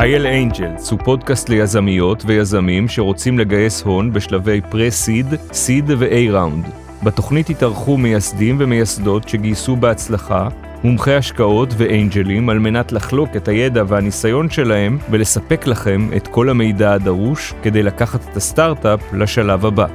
אייל 0.00 0.26
אנג'לס 0.26 0.90
הוא 0.90 0.98
פודקאסט 1.04 1.48
ליזמיות 1.48 2.22
ויזמים 2.26 2.88
שרוצים 2.88 3.38
לגייס 3.38 3.82
הון 3.82 4.12
בשלבי 4.12 4.60
פרה-סיד, 4.70 5.26
סיד 5.52 5.90
ו-A 5.98 6.32
ראונד. 6.32 6.64
בתוכנית 7.02 7.50
התארחו 7.50 7.98
מייסדים 7.98 8.56
ומייסדות 8.58 9.28
שגייסו 9.28 9.76
בהצלחה, 9.76 10.48
מומחי 10.84 11.14
השקעות 11.14 11.74
ואנג'לים 11.76 12.48
על 12.48 12.58
מנת 12.58 12.92
לחלוק 12.92 13.36
את 13.36 13.48
הידע 13.48 13.82
והניסיון 13.86 14.50
שלהם 14.50 14.98
ולספק 15.10 15.66
לכם 15.66 16.08
את 16.16 16.28
כל 16.28 16.48
המידע 16.48 16.92
הדרוש 16.92 17.54
כדי 17.62 17.82
לקחת 17.82 18.20
את 18.30 18.36
הסטארט-אפ 18.36 19.00
לשלב 19.12 19.66
הבא. 19.66 19.86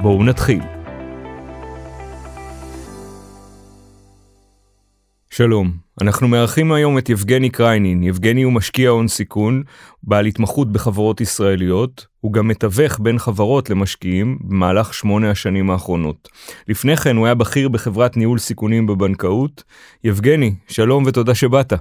בואו 0.00 0.24
נתחיל. 0.24 0.75
שלום, 5.36 5.72
אנחנו 6.00 6.28
מארחים 6.28 6.72
היום 6.72 6.98
את 6.98 7.08
יבגני 7.08 7.50
קריינין. 7.50 8.02
יבגני 8.02 8.42
הוא 8.42 8.52
משקיע 8.52 8.90
הון 8.90 9.08
סיכון, 9.08 9.62
בעל 10.02 10.26
התמחות 10.26 10.72
בחברות 10.72 11.20
ישראליות, 11.20 12.06
הוא 12.20 12.32
גם 12.32 12.48
מתווך 12.48 13.00
בין 13.00 13.18
חברות 13.18 13.70
למשקיעים 13.70 14.38
במהלך 14.40 14.94
שמונה 14.94 15.30
השנים 15.30 15.70
האחרונות. 15.70 16.28
לפני 16.68 16.96
כן 16.96 17.16
הוא 17.16 17.26
היה 17.26 17.34
בכיר 17.34 17.68
בחברת 17.68 18.16
ניהול 18.16 18.38
סיכונים 18.38 18.86
בבנקאות. 18.86 19.62
יבגני, 20.04 20.54
שלום 20.68 21.04
ותודה 21.06 21.34
שבאת. 21.34 21.72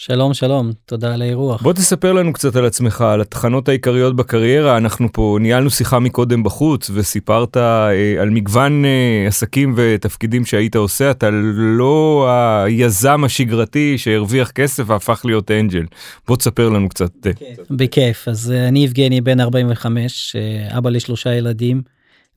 שלום 0.00 0.34
שלום 0.34 0.70
תודה 0.86 1.14
על 1.14 1.22
האירוח. 1.22 1.62
בוא 1.62 1.72
תספר 1.72 2.12
לנו 2.12 2.32
קצת 2.32 2.56
על 2.56 2.64
עצמך 2.64 3.00
על 3.00 3.20
התחנות 3.20 3.68
העיקריות 3.68 4.16
בקריירה 4.16 4.76
אנחנו 4.76 5.08
פה 5.12 5.38
ניהלנו 5.40 5.70
שיחה 5.70 5.98
מקודם 5.98 6.42
בחוץ 6.42 6.90
וסיפרת 6.94 7.56
אה, 7.56 8.22
על 8.22 8.30
מגוון 8.30 8.84
אה, 8.84 9.24
עסקים 9.26 9.74
ותפקידים 9.76 10.44
שהיית 10.44 10.76
עושה 10.76 11.10
אתה 11.10 11.28
לא 11.54 12.28
היזם 12.64 13.24
השגרתי 13.24 13.98
שהרוויח 13.98 14.50
כסף 14.50 14.84
והפך 14.86 15.20
להיות 15.24 15.50
אנג'ל 15.50 15.84
בוא 16.28 16.36
תספר 16.36 16.68
לנו 16.68 16.88
קצת. 16.88 17.26
אה. 17.26 17.32
בכיף 17.70 18.28
אז 18.28 18.52
אה, 18.52 18.68
אני 18.68 18.84
יבגני 18.84 19.20
בן 19.20 19.40
45 19.40 20.36
אה, 20.36 20.78
אבא 20.78 20.90
לשלושה 20.90 21.34
ילדים 21.34 21.82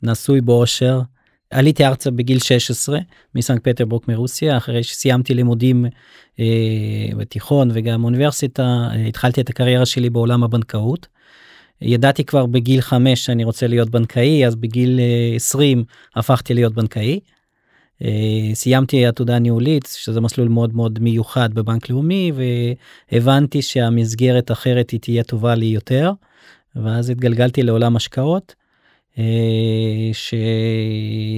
נשוי 0.04 0.42
באושר. 0.42 1.00
עליתי 1.52 1.86
ארצה 1.86 2.12
בגיל 2.12 2.40
16 2.40 3.00
מסנק 3.36 3.62
פטרבורג 3.64 4.02
מרוסיה 4.08 4.58
אחרי 4.58 4.84
שסיימתי 4.84 5.34
לימודים 5.34 5.86
אה, 6.40 6.46
בתיכון 7.18 7.72
וגם 7.74 8.04
אוניברסיטה 8.04 8.64
אה, 8.64 9.08
התחלתי 9.08 9.42
את 9.42 9.50
הקריירה 9.50 9.86
שלי 9.86 10.10
בעולם 10.10 10.44
הבנקאות. 10.44 11.08
ידעתי 11.82 12.24
כבר 12.24 12.46
בגיל 12.46 12.82
5 12.82 13.26
שאני 13.26 13.44
רוצה 13.44 13.68
להיות 13.68 13.90
בנקאי 13.90 14.48
אז 14.48 14.56
בגיל 14.56 15.00
אה, 15.00 15.36
20 15.36 15.84
הפכתי 16.16 16.54
להיות 16.54 16.74
בנקאי. 16.74 17.20
אה, 18.04 18.10
סיימתי 18.54 19.06
עתודה 19.06 19.40
ניהולית 19.40 19.90
שזה 19.98 20.22
מסלול 20.22 20.48
מאוד 20.48 20.76
מאוד 20.76 21.00
מיוחד 21.00 21.54
בבנק 21.54 21.90
לאומי 21.90 22.32
והבנתי 23.12 23.62
שהמסגרת 23.62 24.52
אחרת 24.52 24.90
היא 24.90 25.00
תהיה 25.00 25.24
טובה 25.24 25.56
לי 25.56 25.66
יותר. 25.66 26.12
ואז 26.76 27.10
התגלגלתי 27.10 27.64
לעולם 27.64 27.96
השקעות. 27.96 28.56
אה, 29.20 30.10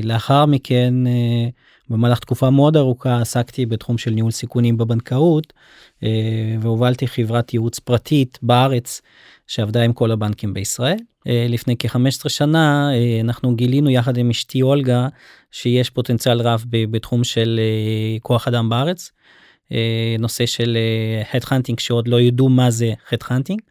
שלאחר 0.02 0.46
מכן 0.46 1.08
אה, 1.08 1.48
במהלך 1.90 2.20
תקופה 2.20 2.50
מאוד 2.50 2.78
ארוכה 2.78 3.22
עסקתי 3.22 3.66
בתחום 3.66 3.98
של 3.98 4.12
ניהול 4.12 4.32
סיכונים 4.32 4.78
בבנקאות 4.78 5.54
אה, 6.04 6.56
והובלתי 6.62 7.08
חברת 7.08 7.54
ייעוץ 7.54 7.80
פרטית 7.80 8.40
בארץ 8.42 9.02
שעבדה 9.48 9.84
עם 9.84 9.94
כל 9.94 10.12
הבנקים 10.12 10.54
בישראל. 10.54 10.98
לפני 11.50 11.76
כ-15 11.80 12.30
שנה 12.30 12.90
אנחנו 13.22 13.56
גילינו 13.56 13.90
יחד 13.90 14.18
עם 14.18 14.30
אשתי 14.30 14.62
אולגה 14.62 15.08
שיש 15.52 15.90
פוטנציאל 15.90 16.42
רב 16.42 16.66
בתחום 16.70 17.24
של 17.24 17.60
כוח 18.22 18.48
אדם 18.48 18.70
בארץ. 18.70 19.12
נושא 20.20 20.46
של 20.46 20.78
headhunting 21.34 21.80
שעוד 21.80 22.08
לא 22.08 22.22
ידעו 22.22 22.50
מה 22.50 22.72
זה 22.72 22.94
headhunting. 23.12 23.62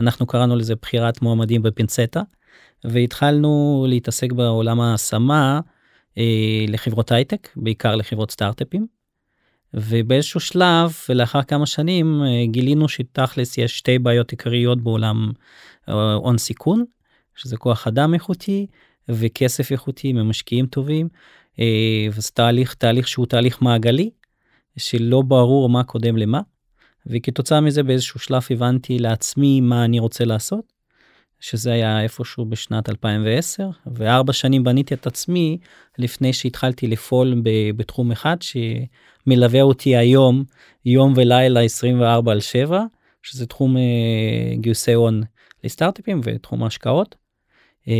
אנחנו 0.00 0.26
קראנו 0.26 0.56
לזה 0.56 0.74
בחירת 0.82 1.22
מועמדים 1.22 1.62
בפינצטה. 1.62 2.22
והתחלנו 2.86 3.84
להתעסק 3.88 4.32
בעולם 4.32 4.80
ההשמה 4.80 5.60
אה, 6.18 6.64
לחברות 6.68 7.12
הייטק, 7.12 7.48
בעיקר 7.56 7.96
לחברות 7.96 8.30
סטארט-אפים. 8.30 8.86
ובאיזשהו 9.74 10.40
שלב 10.40 10.92
ולאחר 11.08 11.42
כמה 11.42 11.66
שנים 11.66 12.22
אה, 12.22 12.46
גילינו 12.46 12.88
שתכלס 12.88 13.58
יש 13.58 13.78
שתי 13.78 13.98
בעיות 13.98 14.30
עיקריות 14.30 14.80
בעולם 14.80 15.32
אה, 15.88 16.14
הון 16.14 16.38
סיכון, 16.38 16.84
שזה 17.34 17.56
כוח 17.56 17.86
אדם 17.86 18.14
איכותי 18.14 18.66
וכסף 19.08 19.72
איכותי 19.72 20.12
ממשקיעים 20.12 20.66
טובים. 20.66 21.08
אה, 21.60 22.06
וזה 22.12 22.30
תהליך 22.34 22.74
תהליך 22.74 23.08
שהוא 23.08 23.26
תהליך 23.26 23.62
מעגלי 23.62 24.10
שלא 24.76 25.22
ברור 25.22 25.68
מה 25.68 25.84
קודם 25.84 26.16
למה. 26.16 26.40
וכתוצאה 27.06 27.60
מזה 27.60 27.82
באיזשהו 27.82 28.20
שלב 28.20 28.42
הבנתי 28.50 28.98
לעצמי 28.98 29.60
מה 29.60 29.84
אני 29.84 29.98
רוצה 29.98 30.24
לעשות 30.24 30.75
שזה 31.40 31.72
היה 31.72 32.02
איפשהו 32.02 32.44
בשנת 32.44 32.88
2010 32.88 33.68
וארבע 33.86 34.32
שנים 34.32 34.64
בניתי 34.64 34.94
את 34.94 35.06
עצמי 35.06 35.58
לפני 35.98 36.32
שהתחלתי 36.32 36.86
לפעול 36.86 37.42
בתחום 37.76 38.12
אחד 38.12 38.36
שמלווה 38.40 39.62
אותי 39.62 39.96
היום 39.96 40.44
יום 40.84 41.12
ולילה 41.16 41.60
24 41.60 42.32
על 42.32 42.40
7 42.40 42.84
שזה 43.22 43.46
תחום 43.46 43.76
אה, 43.76 44.56
גיוסי 44.56 44.92
הון 44.92 45.22
לסטארט-אפים 45.64 46.20
ותחום 46.24 46.62
ההשקעות. 46.62 47.14
אה, 47.88 47.94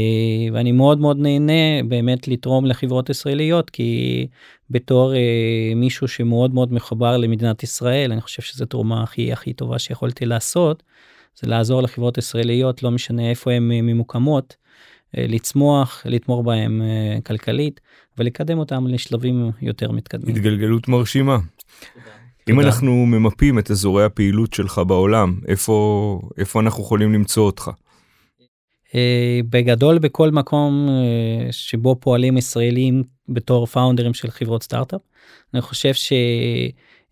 ואני 0.52 0.72
מאוד 0.72 0.98
מאוד 0.98 1.18
נהנה 1.18 1.82
באמת 1.88 2.28
לתרום 2.28 2.66
לחברות 2.66 3.10
ישראליות 3.10 3.70
כי 3.70 4.26
בתור 4.70 5.14
אה, 5.14 5.72
מישהו 5.76 6.08
שמאוד 6.08 6.54
מאוד 6.54 6.72
מחובר 6.72 7.16
למדינת 7.16 7.62
ישראל 7.62 8.12
אני 8.12 8.20
חושב 8.20 8.42
שזו 8.42 8.66
תרומה 8.66 9.02
הכי 9.02 9.32
הכי 9.32 9.52
טובה 9.52 9.78
שיכולתי 9.78 10.26
לעשות. 10.26 10.82
זה 11.40 11.48
לעזור 11.48 11.82
לחברות 11.82 12.18
ישראליות 12.18 12.82
לא 12.82 12.90
משנה 12.90 13.30
איפה 13.30 13.52
הן 13.52 13.72
אה, 13.72 13.82
ממוקמות 13.82 14.56
אה, 15.16 15.26
לצמוח 15.28 16.02
לתמוך 16.04 16.44
בהם 16.44 16.82
אה, 16.82 17.18
כלכלית 17.20 17.80
ולקדם 18.18 18.58
אותם 18.58 18.86
לשלבים 18.86 19.50
יותר 19.62 19.90
מתקדמים. 19.90 20.36
התגלגלות 20.36 20.88
מרשימה. 20.88 21.38
אם 22.48 22.60
אנחנו 22.60 23.06
ממפים 23.06 23.58
את 23.58 23.70
אזורי 23.70 24.04
הפעילות 24.04 24.52
שלך 24.52 24.80
בעולם 24.86 25.40
איפה 25.48 26.20
איפה 26.38 26.60
אנחנו 26.60 26.82
יכולים 26.82 27.12
למצוא 27.12 27.42
אותך. 27.46 27.70
בגדול 29.50 29.98
בכל 29.98 30.30
מקום 30.30 30.88
שבו 31.50 31.96
פועלים 32.00 32.36
ישראלים 32.36 33.02
בתור 33.28 33.66
פאונדרים 33.66 34.14
של 34.14 34.30
חברות 34.30 34.62
סטארט-אפ. 34.62 35.00
אני 35.54 35.62
חושב 35.62 35.92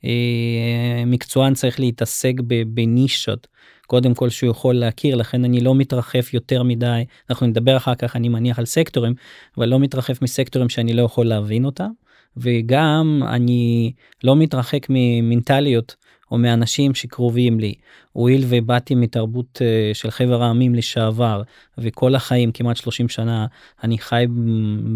שמקצוען 0.03 1.55
צריך 1.55 1.81
להתעסק 1.81 2.33
בנישות 2.67 3.47
קודם 3.87 4.15
כל 4.15 4.29
שהוא 4.29 4.51
יכול 4.51 4.75
להכיר 4.75 5.15
לכן 5.17 5.45
אני 5.45 5.61
לא 5.61 5.75
מתרחף 5.75 6.31
יותר 6.35 6.63
מדי. 6.63 7.05
אנחנו 7.31 7.47
נדבר 7.47 7.77
אחר 7.77 7.95
כך 7.95 8.17
אני 8.17 8.29
מניח 8.29 8.59
על 8.59 8.65
סקטורים 8.65 9.15
אבל 9.59 9.69
לא 9.69 9.79
מתרחף 9.79 10.23
מסקטורים 10.23 10.69
שאני 10.69 10.93
לא 10.93 11.03
יכול 11.03 11.27
להבין 11.27 11.65
אותם. 11.65 11.91
וגם 12.37 13.23
אני 13.29 13.93
לא 14.25 14.37
מתרחק 14.37 14.87
ממנטליות 14.91 15.97
או 16.31 16.39
מאנשים 16.39 16.95
שקרובים 16.95 17.61
לי. 17.61 17.75
הואיל 18.13 18.45
ובאתי 18.49 18.95
מתרבות 18.95 19.61
uh, 19.63 19.95
של 19.95 20.11
חבר 20.11 20.43
העמים 20.43 20.75
לשעבר 20.75 21.43
וכל 21.79 22.15
החיים 22.15 22.53
כמעט 22.53 22.77
30 22.77 23.09
שנה 23.09 23.47
אני 23.85 23.99
חי 23.99 24.25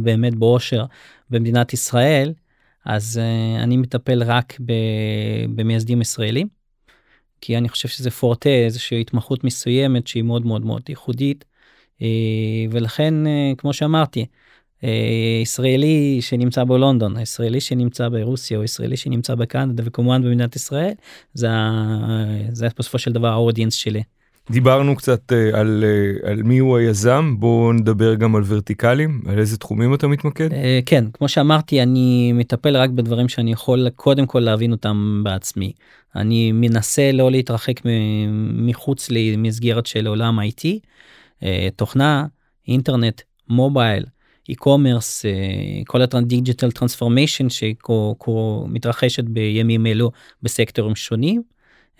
באמת 0.02 0.34
באושר 0.34 0.84
במדינת 1.30 1.72
ישראל 1.72 2.32
אז 2.84 3.20
uh, 3.20 3.62
אני 3.62 3.76
מטפל 3.76 4.22
רק 4.22 4.58
במייסדים 5.54 6.00
ישראלים. 6.00 6.57
כי 7.40 7.58
אני 7.58 7.68
חושב 7.68 7.88
שזה 7.88 8.10
פורטה 8.10 8.48
איזושהי 8.48 9.00
התמחות 9.00 9.44
מסוימת 9.44 10.06
שהיא 10.06 10.22
מאוד 10.22 10.46
מאוד 10.46 10.64
מאוד 10.66 10.82
ייחודית 10.88 11.44
אה, 12.02 12.06
ולכן 12.70 13.26
אה, 13.26 13.52
כמו 13.58 13.72
שאמרתי 13.72 14.26
אה, 14.84 15.40
ישראלי 15.42 16.18
שנמצא 16.20 16.64
בלונדון 16.64 17.20
ישראלי 17.20 17.60
שנמצא 17.60 18.08
ברוסיה 18.08 18.58
או 18.58 18.64
ישראלי 18.64 18.96
שנמצא 18.96 19.34
בקנדה 19.34 19.82
וכמובן 19.86 20.22
במדינת 20.22 20.56
ישראל 20.56 20.92
זה, 21.34 21.48
זה 22.52 22.68
בסופו 22.78 22.98
של 22.98 23.12
דבר 23.12 23.28
האודיאנס 23.28 23.74
שלי. 23.74 24.02
דיברנו 24.50 24.96
קצת 24.96 25.32
על, 25.52 25.84
על 26.22 26.42
מי 26.42 26.58
הוא 26.58 26.76
היזם 26.76 27.34
בואו 27.38 27.72
נדבר 27.72 28.14
גם 28.14 28.36
על 28.36 28.42
ורטיקלים 28.46 29.22
על 29.26 29.38
איזה 29.38 29.56
תחומים 29.56 29.94
אתה 29.94 30.08
מתמקד 30.08 30.48
כן 30.86 31.04
כמו 31.12 31.28
שאמרתי 31.28 31.82
אני 31.82 32.32
מטפל 32.32 32.76
רק 32.76 32.90
בדברים 32.90 33.28
שאני 33.28 33.52
יכול 33.52 33.88
קודם 33.96 34.26
כל 34.26 34.40
להבין 34.40 34.72
אותם 34.72 35.20
בעצמי 35.24 35.72
אני 36.16 36.52
מנסה 36.52 37.12
לא 37.12 37.30
להתרחק 37.30 37.80
מחוץ 38.52 39.10
למסגרת 39.10 39.86
של 39.86 40.06
עולם 40.06 40.38
IT, 40.38 40.64
אה, 41.42 41.68
תוכנה, 41.76 42.26
אינטרנט, 42.68 43.22
mobile, 43.48 44.04
e-commerce, 44.50 45.24
אה, 45.24 45.84
כל 45.86 46.02
ה 46.02 46.11
digital 46.11 46.70
transformation 46.70 47.46
שמתרחשת 47.50 49.24
בימים 49.24 49.86
אלו 49.86 50.10
בסקטורים 50.42 50.96
שונים. 50.96 51.42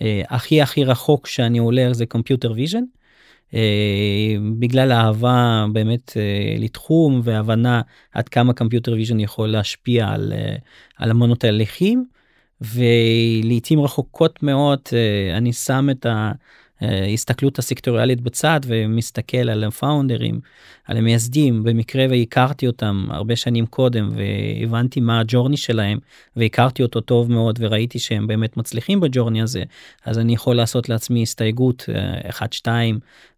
אה, 0.02 0.22
הכי 0.28 0.62
הכי 0.62 0.84
רחוק 0.84 1.26
שאני 1.26 1.58
הולך 1.58 1.92
זה 1.92 2.06
computer 2.06 2.52
vision. 2.52 2.84
בגלל 4.58 4.92
האהבה 4.92 5.66
באמת 5.72 6.12
לתחום 6.58 7.20
והבנה 7.24 7.80
עד 8.12 8.28
כמה 8.28 8.52
computer 8.52 8.92
vision 8.92 9.20
יכול 9.20 9.48
להשפיע 9.48 10.08
על, 10.08 10.32
על 10.96 11.10
המון 11.10 11.34
תהליכים 11.34 12.04
ולעיתים 12.60 13.80
רחוקות 13.80 14.42
מאוד 14.42 14.80
אה, 14.92 15.36
אני 15.36 15.52
שם 15.52 15.88
את, 15.90 16.06
ה, 16.06 16.32
הסתכלות 17.14 17.58
הסקטוריאלית 17.58 18.20
בצד 18.20 18.60
ומסתכל 18.66 19.36
על 19.36 19.64
הפאונדרים, 19.64 20.40
על 20.84 20.96
המייסדים, 20.96 21.62
במקרה 21.62 22.06
והכרתי 22.10 22.66
אותם 22.66 23.06
הרבה 23.10 23.36
שנים 23.36 23.66
קודם 23.66 24.10
והבנתי 24.16 25.00
מה 25.00 25.20
הג'ורני 25.20 25.56
שלהם 25.56 25.98
והכרתי 26.36 26.82
אותו 26.82 27.00
טוב 27.00 27.30
מאוד 27.32 27.58
וראיתי 27.62 27.98
שהם 27.98 28.26
באמת 28.26 28.56
מצליחים 28.56 29.00
בג'ורני 29.00 29.42
הזה, 29.42 29.62
אז 30.04 30.18
אני 30.18 30.34
יכול 30.34 30.56
לעשות 30.56 30.88
לעצמי 30.88 31.22
הסתייגות 31.22 31.88
1-2 32.66 32.68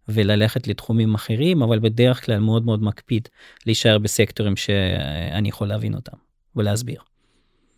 וללכת 0.09 0.67
לתחומים 0.67 1.13
אחרים, 1.13 1.61
אבל 1.63 1.79
בדרך 1.79 2.25
כלל 2.25 2.39
מאוד 2.39 2.65
מאוד 2.65 2.83
מקפיד 2.83 3.27
להישאר 3.65 3.97
בסקטורים 3.97 4.55
שאני 4.55 5.49
יכול 5.49 5.67
להבין 5.67 5.95
אותם 5.95 6.17
ולהסביר. 6.55 7.10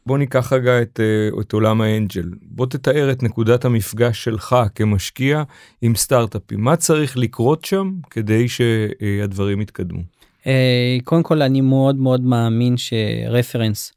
בוא 0.05 0.17
ניקח 0.17 0.53
רגע 0.53 0.81
את, 0.81 1.00
אה, 1.00 1.41
את 1.41 1.53
עולם 1.53 1.81
האנג'ל. 1.81 2.29
בוא 2.41 2.65
תתאר 2.65 3.11
את 3.11 3.23
נקודת 3.23 3.65
המפגש 3.65 4.23
שלך 4.23 4.55
כמשקיע 4.75 5.44
עם 5.81 5.95
סטארט-אפים. 5.95 6.61
מה 6.61 6.75
צריך 6.75 7.17
לקרות 7.17 7.65
שם 7.65 7.91
כדי 8.09 8.47
שהדברים 8.47 9.61
יתקדמו? 9.61 10.01
אה, 10.47 10.97
קודם 11.03 11.23
כל 11.23 11.41
אני 11.41 11.61
מאוד 11.61 11.95
מאוד 11.95 12.21
מאמין 12.21 12.75
שרפרנס 12.77 13.94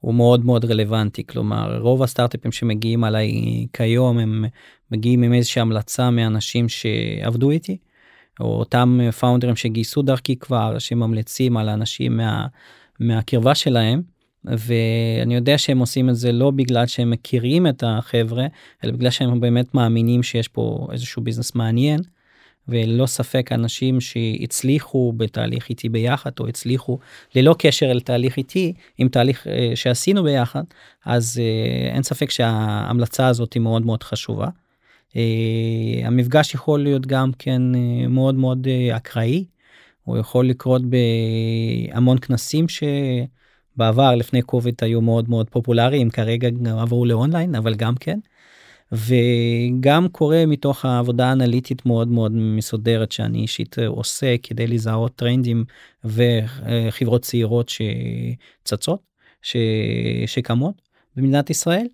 הוא 0.00 0.14
מאוד 0.14 0.44
מאוד 0.44 0.64
רלוונטי. 0.64 1.26
כלומר, 1.26 1.78
רוב 1.78 2.02
הסטארט-אפים 2.02 2.52
שמגיעים 2.52 3.04
עליי 3.04 3.32
כיום 3.72 4.18
הם 4.18 4.44
מגיעים 4.90 5.22
עם 5.22 5.32
איזושהי 5.32 5.62
המלצה 5.62 6.10
מאנשים 6.10 6.68
שעבדו 6.68 7.50
איתי, 7.50 7.76
או 8.40 8.58
אותם 8.58 9.00
פאונדרים 9.20 9.56
שגייסו 9.56 10.02
דרכי 10.02 10.36
כבר, 10.36 10.78
שממליצים 10.78 11.56
על 11.56 11.68
אנשים 11.68 12.16
מה, 12.16 12.46
מהקרבה 13.00 13.54
שלהם. 13.54 14.13
ואני 14.44 15.34
יודע 15.34 15.58
שהם 15.58 15.78
עושים 15.78 16.10
את 16.10 16.16
זה 16.16 16.32
לא 16.32 16.50
בגלל 16.50 16.86
שהם 16.86 17.10
מכירים 17.10 17.66
את 17.66 17.84
החבר'ה, 17.86 18.46
אלא 18.84 18.92
בגלל 18.92 19.10
שהם 19.10 19.40
באמת 19.40 19.74
מאמינים 19.74 20.22
שיש 20.22 20.48
פה 20.48 20.88
איזשהו 20.92 21.22
ביזנס 21.22 21.54
מעניין. 21.54 22.00
וללא 22.68 23.06
ספק 23.06 23.52
אנשים 23.52 24.00
שהצליחו 24.00 25.12
בתהליך 25.16 25.68
איתי 25.68 25.88
ביחד 25.88 26.30
או 26.40 26.48
הצליחו 26.48 26.98
ללא 27.34 27.54
קשר 27.58 27.90
אל 27.90 28.00
תהליך 28.00 28.36
איתי 28.36 28.72
עם 28.98 29.08
תהליך 29.08 29.46
אה, 29.46 29.72
שעשינו 29.74 30.22
ביחד 30.22 30.62
אז 31.04 31.40
אה, 31.42 31.94
אין 31.94 32.02
ספק 32.02 32.30
שההמלצה 32.30 33.26
הזאת 33.26 33.52
היא 33.52 33.62
מאוד 33.62 33.86
מאוד 33.86 34.02
חשובה. 34.02 34.48
אה, 35.16 35.22
המפגש 36.04 36.54
יכול 36.54 36.82
להיות 36.82 37.06
גם 37.06 37.30
כן 37.38 37.62
מאוד 38.08 38.34
מאוד 38.34 38.66
אקראי 38.96 39.44
הוא 40.04 40.18
יכול 40.18 40.48
לקרות 40.48 40.82
בהמון 40.84 42.18
כנסים 42.18 42.68
ש... 42.68 42.82
בעבר 43.76 44.14
לפני 44.14 44.42
קוביד 44.42 44.74
היו 44.80 45.00
מאוד 45.00 45.30
מאוד 45.30 45.50
פופולריים 45.50 46.10
כרגע 46.10 46.48
עברו 46.78 47.04
לאונליין 47.04 47.54
אבל 47.54 47.74
גם 47.74 47.94
כן. 47.94 48.18
וגם 48.92 50.08
קורה 50.08 50.46
מתוך 50.46 50.84
העבודה 50.84 51.28
האנליטית 51.28 51.86
מאוד 51.86 52.08
מאוד 52.08 52.32
מסודרת 52.34 53.12
שאני 53.12 53.38
אישית 53.38 53.76
עושה 53.86 54.34
כדי 54.42 54.66
לזהות 54.66 55.16
טרנדים 55.16 55.64
וחברות 56.04 57.22
צעירות 57.22 57.68
שצצות 57.68 59.00
ש... 59.42 59.56
שקמות 60.26 60.82
במדינת 61.16 61.50
ישראל. 61.50 61.86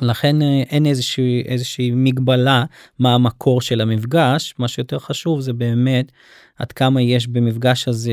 לכן 0.00 0.42
אין 0.42 0.86
איזושהי 0.86 1.42
איזושהי 1.46 1.90
מגבלה 1.94 2.64
מה 2.98 3.14
המקור 3.14 3.60
של 3.60 3.80
המפגש 3.80 4.54
מה 4.58 4.68
שיותר 4.68 4.98
חשוב 4.98 5.40
זה 5.40 5.52
באמת 5.52 6.12
עד 6.58 6.72
כמה 6.72 7.02
יש 7.02 7.26
במפגש 7.26 7.88
הזה 7.88 8.12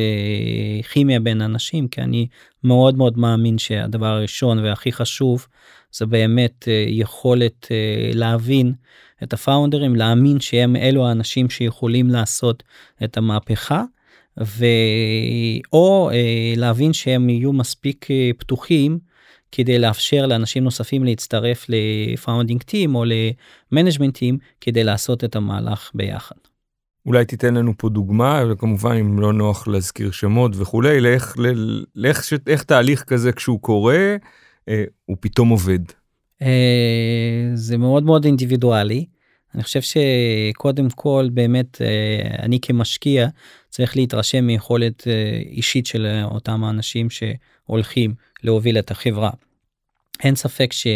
כימיה 0.91 1.19
בין 1.19 1.41
אנשים 1.41 1.87
כי 1.87 2.01
אני 2.01 2.27
מאוד 2.63 2.97
מאוד 2.97 3.17
מאמין 3.17 3.57
שהדבר 3.57 4.05
הראשון 4.05 4.59
והכי 4.59 4.91
חשוב 4.91 5.47
זה 5.91 6.05
באמת 6.05 6.67
אה, 6.67 6.85
יכולת 6.87 7.67
אה, 7.71 8.11
להבין 8.13 8.73
את 9.23 9.33
הפאונדרים 9.33 9.95
להאמין 9.95 10.39
שהם 10.39 10.75
אלו 10.75 11.07
האנשים 11.07 11.49
שיכולים 11.49 12.09
לעשות 12.09 12.63
את 13.03 13.17
המהפכה. 13.17 13.83
ו... 14.43 14.65
או 15.73 16.09
אה, 16.13 16.53
להבין 16.57 16.93
שהם 16.93 17.29
יהיו 17.29 17.53
מספיק 17.53 18.07
פתוחים 18.37 18.99
כדי 19.51 19.79
לאפשר 19.79 20.25
לאנשים 20.25 20.63
נוספים 20.63 21.03
להצטרף 21.03 21.65
ל 21.69 21.80
founding 21.80 22.63
team 22.63 22.95
או 22.95 23.03
ל 23.05 23.16
management 23.16 24.17
team 24.17 24.37
כדי 24.61 24.83
לעשות 24.83 25.23
את 25.23 25.35
המהלך 25.35 25.91
ביחד. 25.93 26.35
אולי 27.05 27.25
תיתן 27.25 27.53
לנו 27.53 27.73
פה 27.77 27.89
דוגמה 27.89 28.43
וכמובן 28.49 28.95
אם 28.95 29.19
לא 29.19 29.33
נוח 29.33 29.67
להזכיר 29.67 30.11
שמות 30.11 30.51
וכולי 30.55 31.01
לאיך, 31.01 31.35
לאיך, 31.95 32.33
איך 32.47 32.63
תהליך 32.63 33.03
כזה 33.03 33.31
כשהוא 33.31 33.61
קורה 33.61 34.15
אה, 34.69 34.83
הוא 35.05 35.17
פתאום 35.19 35.49
עובד. 35.49 35.79
אה, 36.41 37.51
זה 37.53 37.77
מאוד 37.77 38.03
מאוד 38.03 38.25
אינדיבידואלי. 38.25 39.05
אני 39.55 39.63
חושב 39.63 39.79
שקודם 39.81 40.89
כל 40.89 41.29
באמת 41.33 41.81
אה, 41.81 42.43
אני 42.43 42.59
כמשקיע 42.61 43.27
צריך 43.69 43.95
להתרשם 43.95 44.43
מיכולת 44.43 45.07
אה, 45.07 45.41
אישית 45.45 45.85
של 45.85 46.21
אותם 46.23 46.63
האנשים 46.63 47.07
שהולכים 47.09 48.13
להוביל 48.43 48.79
את 48.79 48.91
החברה. 48.91 49.29
אין 50.23 50.35
ספק 50.35 50.73
ש... 50.73 50.87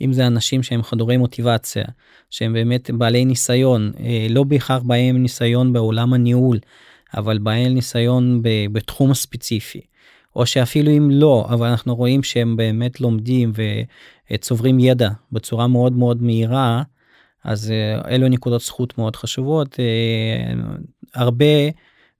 אם 0.00 0.12
זה 0.12 0.26
אנשים 0.26 0.62
שהם 0.62 0.82
חדורי 0.82 1.16
מוטיבציה, 1.16 1.84
שהם 2.30 2.52
באמת 2.52 2.90
בעלי 2.90 3.24
ניסיון, 3.24 3.92
אה, 4.00 4.26
לא 4.30 4.42
בהכרח 4.44 4.82
בהם 4.82 5.22
ניסיון 5.22 5.72
בעולם 5.72 6.12
הניהול, 6.12 6.58
אבל 7.16 7.38
בעלי 7.38 7.68
ניסיון 7.68 8.40
בתחום 8.72 9.10
הספציפי. 9.10 9.80
או 10.36 10.46
שאפילו 10.46 10.90
אם 10.90 11.10
לא, 11.10 11.46
אבל 11.50 11.66
אנחנו 11.66 11.94
רואים 11.94 12.22
שהם 12.22 12.56
באמת 12.56 13.00
לומדים 13.00 13.52
וצוברים 14.30 14.80
ידע 14.80 15.10
בצורה 15.32 15.66
מאוד 15.66 15.92
מאוד 15.92 16.22
מהירה, 16.22 16.82
אז 17.44 17.70
אה, 17.70 18.14
אלו 18.14 18.28
נקודות 18.28 18.60
זכות 18.60 18.98
מאוד 18.98 19.16
חשובות. 19.16 19.80
אה, 19.80 20.54
הרבה 21.14 21.54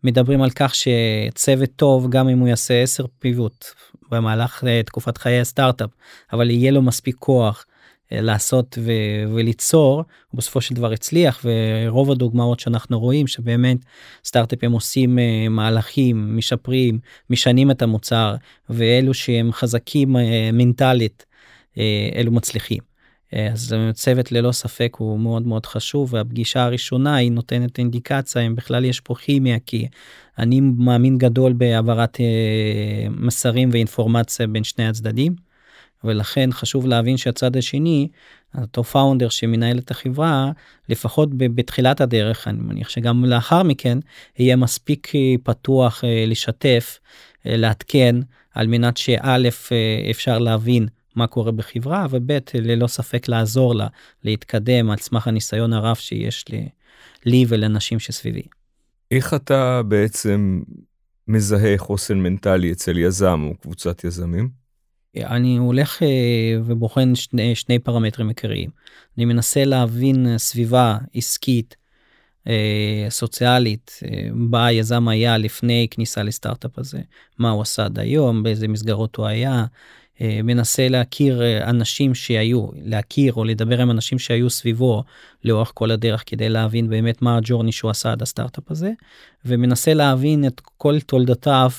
מדברים 0.04 0.42
על 0.42 0.50
כך 0.50 0.74
שצוות 0.74 1.70
טוב, 1.76 2.10
גם 2.10 2.28
אם 2.28 2.38
הוא 2.38 2.48
יעשה 2.48 2.82
10 2.82 3.04
פיבוט 3.18 3.64
במהלך 4.10 4.64
אה, 4.66 4.82
תקופת 4.82 5.18
חיי 5.18 5.40
הסטארט-אפ, 5.40 5.90
אבל 6.32 6.50
יהיה 6.50 6.70
לו 6.70 6.82
מספיק 6.82 7.16
כוח 7.18 7.66
אה, 8.12 8.20
לעשות 8.20 8.78
ו- 8.80 9.34
וליצור, 9.34 10.04
בסופו 10.34 10.60
של 10.60 10.74
דבר 10.74 10.92
הצליח, 10.92 11.44
ורוב 11.44 12.10
הדוגמאות 12.10 12.60
שאנחנו 12.60 13.00
רואים 13.00 13.26
שבאמת 13.26 13.78
סטארט-אפים 14.24 14.72
עושים 14.72 15.18
uh, 15.18 15.48
מהלכים, 15.48 16.36
משפרים, 16.36 16.98
משנים 17.30 17.70
את 17.70 17.82
המוצר, 17.82 18.34
ואלו 18.70 19.14
שהם 19.14 19.52
חזקים 19.52 20.16
uh, 20.16 20.20
מנטלית, 20.52 21.25
uh, 21.75 21.78
אלו 22.16 22.32
מצליחים. 22.32 22.93
אז 23.53 23.75
צוות 23.93 24.33
ללא 24.33 24.53
ספק 24.53 24.97
הוא 24.99 25.21
מאוד 25.21 25.47
מאוד 25.47 25.67
חשוב 25.67 26.14
והפגישה 26.14 26.64
הראשונה 26.64 27.17
היא 27.17 27.33
נותנת 27.33 27.79
אינדיקציה 27.79 28.43
אם 28.43 28.55
בכלל 28.55 28.85
יש 28.85 29.00
פה 29.00 29.14
כימיה 29.14 29.59
כי 29.67 29.88
אני 30.38 30.61
מאמין 30.61 31.19
גדול 31.19 31.53
בהעברת 31.53 32.21
אה, 32.21 33.07
מסרים 33.11 33.69
ואינפורמציה 33.73 34.47
בין 34.47 34.64
שני 34.64 34.88
הצדדים. 34.88 35.35
ולכן 36.05 36.53
חשוב 36.53 36.87
להבין 36.87 37.17
שהצד 37.17 37.57
השני 37.57 38.09
אותו 38.61 38.85
פאונדר 38.85 39.29
שמנהל 39.29 39.79
את 39.79 39.91
החברה 39.91 40.50
לפחות 40.88 41.29
בתחילת 41.35 42.00
הדרך 42.00 42.49
אני 42.49 42.59
מניח 42.61 42.88
שגם 42.88 43.25
לאחר 43.25 43.62
מכן 43.62 43.99
יהיה 44.38 44.57
מספיק 44.57 45.14
אה, 45.14 45.35
פתוח 45.43 46.05
אה, 46.05 46.25
לשתף 46.26 46.99
לעדכן 47.45 48.17
על 48.55 48.67
מנת 48.67 48.97
שא' 48.97 49.37
אפשר 50.11 50.38
להבין 50.38 50.87
מה 51.16 51.26
קורה 51.26 51.52
בחברה 51.52 52.06
וב' 52.11 52.30
ללא 52.54 52.87
ספק 52.87 53.28
לעזור 53.28 53.75
לה 53.75 53.87
להתקדם 54.25 54.90
על 54.90 54.97
סמך 54.97 55.28
הניסיון 55.28 55.73
הרב 55.73 55.97
שיש 55.97 56.49
לי, 56.49 56.68
לי 57.26 57.44
ולנשים 57.49 57.99
שסביבי. 57.99 58.42
איך 59.11 59.35
אתה 59.35 59.83
בעצם 59.83 60.62
מזהה 61.28 61.78
חוסן 61.78 62.18
מנטלי 62.18 62.73
אצל 62.73 62.99
יזם 62.99 63.47
או 63.50 63.54
קבוצת 63.56 64.04
יזמים? 64.04 64.64
אני 65.16 65.56
הולך 65.56 66.02
אה, 66.02 66.09
ובוחן 66.64 67.14
שני, 67.14 67.54
שני 67.54 67.78
פרמטרים 67.78 68.28
עיקריים. 68.28 68.71
אני 69.16 69.25
מנסה 69.25 69.64
להבין 69.64 70.38
סביבה 70.38 70.99
עסקית, 71.14 71.76
אה, 72.49 73.06
סוציאלית, 73.09 74.00
אה, 74.04 74.28
בה 74.35 74.66
היזם 74.66 75.09
היה 75.09 75.38
לפני 75.38 75.87
כניסה 75.90 76.23
לסטארט-אפ 76.23 76.78
הזה, 76.78 77.00
מה 77.38 77.50
הוא 77.50 77.62
עשה 77.62 77.85
עד 77.85 77.99
היום, 77.99 78.42
באיזה 78.42 78.68
מסגרות 78.68 79.16
הוא 79.16 79.26
היה, 79.26 79.64
מנסה 80.21 80.88
להכיר 80.88 81.42
אה, 81.42 81.71
אנשים 81.71 82.14
שהיו, 82.14 82.66
להכיר 82.85 83.33
או 83.33 83.44
לדבר 83.44 83.80
עם 83.80 83.90
אנשים 83.90 84.18
שהיו 84.18 84.50
סביבו 84.50 85.04
לאורך 85.44 85.71
כל 85.75 85.90
הדרך 85.90 86.23
כדי 86.26 86.49
להבין 86.49 86.88
באמת 86.88 87.23
מה 87.23 87.37
הג'ורני 87.37 87.73
שהוא 87.73 87.90
עשה 87.90 88.12
עד 88.12 88.23
הסטארט-אפ 88.23 88.71
הזה, 88.71 88.92
ומנסה 89.44 89.94
להבין 89.94 90.47
את 90.47 90.61
כל 90.76 91.00
תולדותיו 91.00 91.71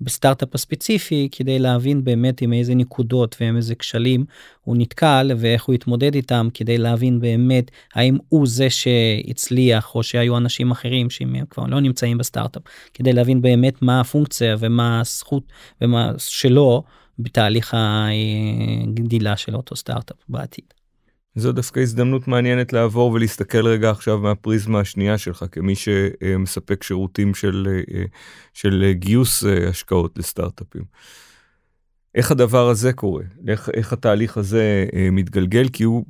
בסטארט-אפ 0.00 0.54
הספציפי 0.54 1.28
כדי 1.32 1.58
להבין 1.58 2.04
באמת 2.04 2.40
עם 2.40 2.52
איזה 2.52 2.74
נקודות 2.74 3.36
ועם 3.40 3.56
איזה 3.56 3.74
כשלים 3.74 4.24
הוא 4.60 4.76
נתקל 4.78 5.30
ואיך 5.36 5.64
הוא 5.64 5.74
התמודד 5.74 6.14
איתם 6.14 6.48
כדי 6.54 6.78
להבין 6.78 7.20
באמת 7.20 7.70
האם 7.94 8.18
הוא 8.28 8.46
זה 8.46 8.70
שהצליח 8.70 9.94
או 9.94 10.02
שהיו 10.02 10.36
אנשים 10.36 10.70
אחרים 10.70 11.10
שהם 11.10 11.36
כבר 11.50 11.66
לא 11.66 11.80
נמצאים 11.80 12.18
בסטארט-אפ 12.18 12.62
כדי 12.94 13.12
להבין 13.12 13.42
באמת 13.42 13.82
מה 13.82 14.00
הפונקציה 14.00 14.56
ומה 14.58 15.00
הזכות 15.00 15.44
ומה 15.80 16.12
שלו. 16.18 16.82
בתהליך 17.18 17.74
הגדילה 18.88 19.36
של 19.36 19.54
אותו 19.54 19.76
סטארט-אפ 19.76 20.16
בעתיד. 20.28 20.64
זו 21.34 21.52
דווקא 21.52 21.80
הזדמנות 21.80 22.28
מעניינת 22.28 22.72
לעבור 22.72 23.12
ולהסתכל 23.12 23.66
רגע 23.66 23.90
עכשיו 23.90 24.18
מהפריזמה 24.18 24.80
השנייה 24.80 25.18
שלך 25.18 25.44
כמי 25.52 25.74
שמספק 25.74 26.82
שירותים 26.82 27.34
של, 27.34 27.80
של 28.54 28.92
גיוס 28.92 29.44
השקעות 29.68 30.18
לסטארט-אפים. 30.18 30.82
איך 32.14 32.30
הדבר 32.30 32.68
הזה 32.68 32.92
קורה, 32.92 33.22
איך, 33.48 33.70
איך 33.74 33.92
התהליך 33.92 34.36
הזה 34.36 34.86
אה, 34.94 35.08
מתגלגל, 35.12 35.68
כי 35.68 35.84
הוא, 35.84 36.04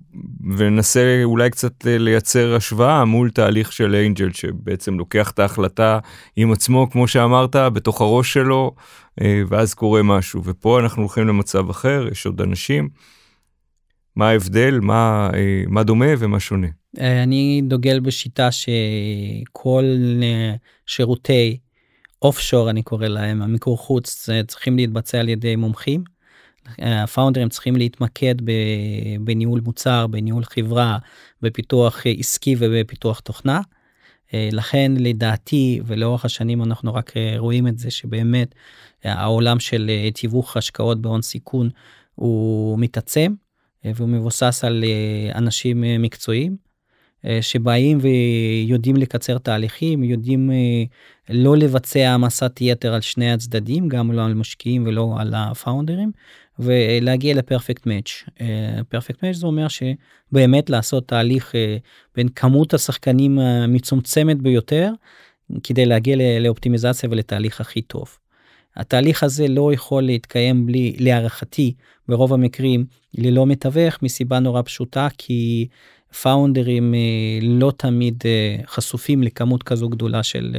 וננסה 0.57 1.21
אולי 1.25 1.51
קצת 1.51 1.73
לייצר 1.85 2.55
השוואה 2.55 3.05
מול 3.05 3.31
תהליך 3.31 3.73
של 3.73 3.95
אינג'ל, 3.95 4.33
שבעצם 4.33 4.99
לוקח 4.99 5.31
את 5.31 5.39
ההחלטה 5.39 5.99
עם 6.37 6.53
עצמו, 6.53 6.91
כמו 6.91 7.09
שאמרת, 7.09 7.57
בתוך 7.57 8.01
הראש 8.01 8.33
שלו, 8.33 8.75
אה, 9.23 9.43
ואז 9.49 9.75
קורה 9.75 10.03
משהו. 10.03 10.45
ופה 10.45 10.81
אנחנו 10.81 11.03
הולכים 11.03 11.29
למצב 11.29 11.71
אחר, 11.71 12.09
יש 12.13 12.27
עוד 12.27 12.41
אנשים. 12.41 12.89
מה 14.17 14.29
ההבדל, 14.29 14.79
מה, 14.83 15.31
אה, 15.35 15.63
מה 15.69 15.83
דומה 15.83 16.07
ומה 16.19 16.41
שונה? 16.41 16.67
אה, 17.01 17.23
אני 17.23 17.63
דוגל 17.65 18.01
בשיטה 18.01 18.49
שכל 18.53 19.85
אה, 20.23 20.55
שירותי 20.87 21.59
אוף 22.23 22.41
שור 22.41 22.71
אני 22.71 22.83
קורא 22.83 23.07
להם 23.07 23.43
המיקור 23.43 23.79
חוץ 23.79 24.29
צריכים 24.47 24.76
להתבצע 24.76 25.21
על 25.21 25.29
ידי 25.29 25.57
מומחים. 25.57 26.05
הפאונדרים 26.79 27.49
צריכים 27.49 27.76
להתמקד 27.76 28.35
בניהול 29.21 29.61
מוצר 29.64 30.07
בניהול 30.07 30.45
חברה 30.45 30.99
בפיתוח 31.43 32.02
עסקי 32.19 32.57
ובפיתוח 32.59 33.21
תוכנה. 33.21 33.61
לכן 34.33 34.93
לדעתי 34.99 35.81
ולאורך 35.87 36.25
השנים 36.25 36.62
אנחנו 36.62 36.95
רק 36.95 37.12
רואים 37.37 37.69
את 37.69 37.79
זה 37.79 37.91
שבאמת 37.91 38.55
העולם 39.05 39.61
של 39.61 39.91
תיווך 40.14 40.57
השקעות 40.57 41.02
בהון 41.02 41.23
סיכון 41.23 41.71
הוא 42.14 42.79
מתעצם 42.79 43.35
והוא 43.85 44.09
מבוסס 44.09 44.64
על 44.64 44.85
אנשים 45.35 45.85
מקצועיים 45.99 46.57
שבאים 47.41 47.99
ויודעים 48.00 48.97
לקצר 48.97 49.38
תהליכים 49.38 50.05
יודעים 50.05 50.50
לא 51.31 51.57
לבצע 51.57 52.00
העמסת 52.00 52.59
יתר 52.61 52.95
על 52.95 53.00
שני 53.00 53.33
הצדדים 53.33 53.88
גם 53.88 54.12
לא 54.12 54.25
על 54.25 54.35
משקיעים 54.35 54.87
ולא 54.87 55.14
על 55.19 55.35
הפאונדרים 55.37 56.12
ולהגיע 56.59 57.35
לפרפקט 57.35 57.87
מאץ'. 57.87 58.25
פרפקט 58.88 59.25
מאץ' 59.25 59.37
זה 59.37 59.47
אומר 59.47 59.67
שבאמת 59.69 60.71
לעשות 60.71 61.09
תהליך 61.09 61.55
אה, 61.55 61.76
בין 62.14 62.29
כמות 62.29 62.75
השחקנים 62.75 63.38
המצומצמת 63.38 64.43
ביותר 64.43 64.91
כדי 65.62 65.87
להגיע 65.87 66.17
לאופטימיזציה 66.41 67.09
ולתהליך 67.12 67.61
הכי 67.61 67.83
טוב. 67.83 68.19
התהליך 68.76 69.23
הזה 69.23 69.49
לא 69.49 69.73
יכול 69.73 70.02
להתקיים 70.02 70.67
בלי 70.67 70.97
להערכתי 70.99 71.75
ברוב 72.09 72.33
המקרים 72.33 72.85
ללא 73.14 73.47
מתווך 73.47 74.02
מסיבה 74.02 74.38
נורא 74.38 74.62
פשוטה 74.62 75.09
כי 75.19 75.69
פאונדרים 76.23 76.95
אה, 76.95 76.99
לא 77.42 77.73
תמיד 77.76 78.23
אה, 78.25 78.57
חשופים 78.66 79.23
לכמות 79.23 79.62
כזו 79.62 79.88
גדולה 79.88 80.23
של 80.23 80.57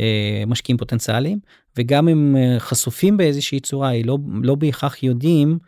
אה, 0.00 0.42
משקיעים 0.46 0.78
פוטנציאליים 0.78 1.38
וגם 1.76 2.08
אם 2.08 2.36
חשופים 2.58 3.16
באיזושהי 3.16 3.60
צורה 3.60 3.88
היא 3.88 4.06
לא 4.06 4.18
לא 4.42 4.54
בהכרח 4.54 5.02
יודעים 5.02 5.58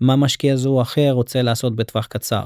מה 0.00 0.16
משקיע 0.16 0.56
זו 0.56 0.70
או 0.70 0.82
אחר 0.82 1.10
רוצה 1.12 1.42
לעשות 1.42 1.76
בטווח 1.76 2.06
קצר. 2.06 2.42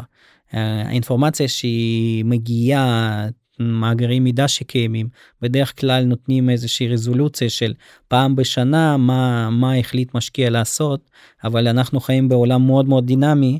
האינפורמציה 0.52 1.48
שהיא 1.48 2.24
מגיעה 2.24 3.26
מאגרי 3.60 4.20
מידע 4.20 4.48
שקיימים 4.48 5.08
בדרך 5.40 5.80
כלל 5.80 6.04
נותנים 6.04 6.50
איזושהי 6.50 6.88
רזולוציה 6.88 7.50
של 7.50 7.74
פעם 8.08 8.36
בשנה 8.36 8.96
מה 8.96 9.50
מה 9.50 9.76
החליט 9.76 10.14
משקיע 10.14 10.50
לעשות 10.50 11.10
אבל 11.44 11.68
אנחנו 11.68 12.00
חיים 12.00 12.28
בעולם 12.28 12.66
מאוד 12.66 12.88
מאוד 12.88 13.06
דינמי 13.06 13.58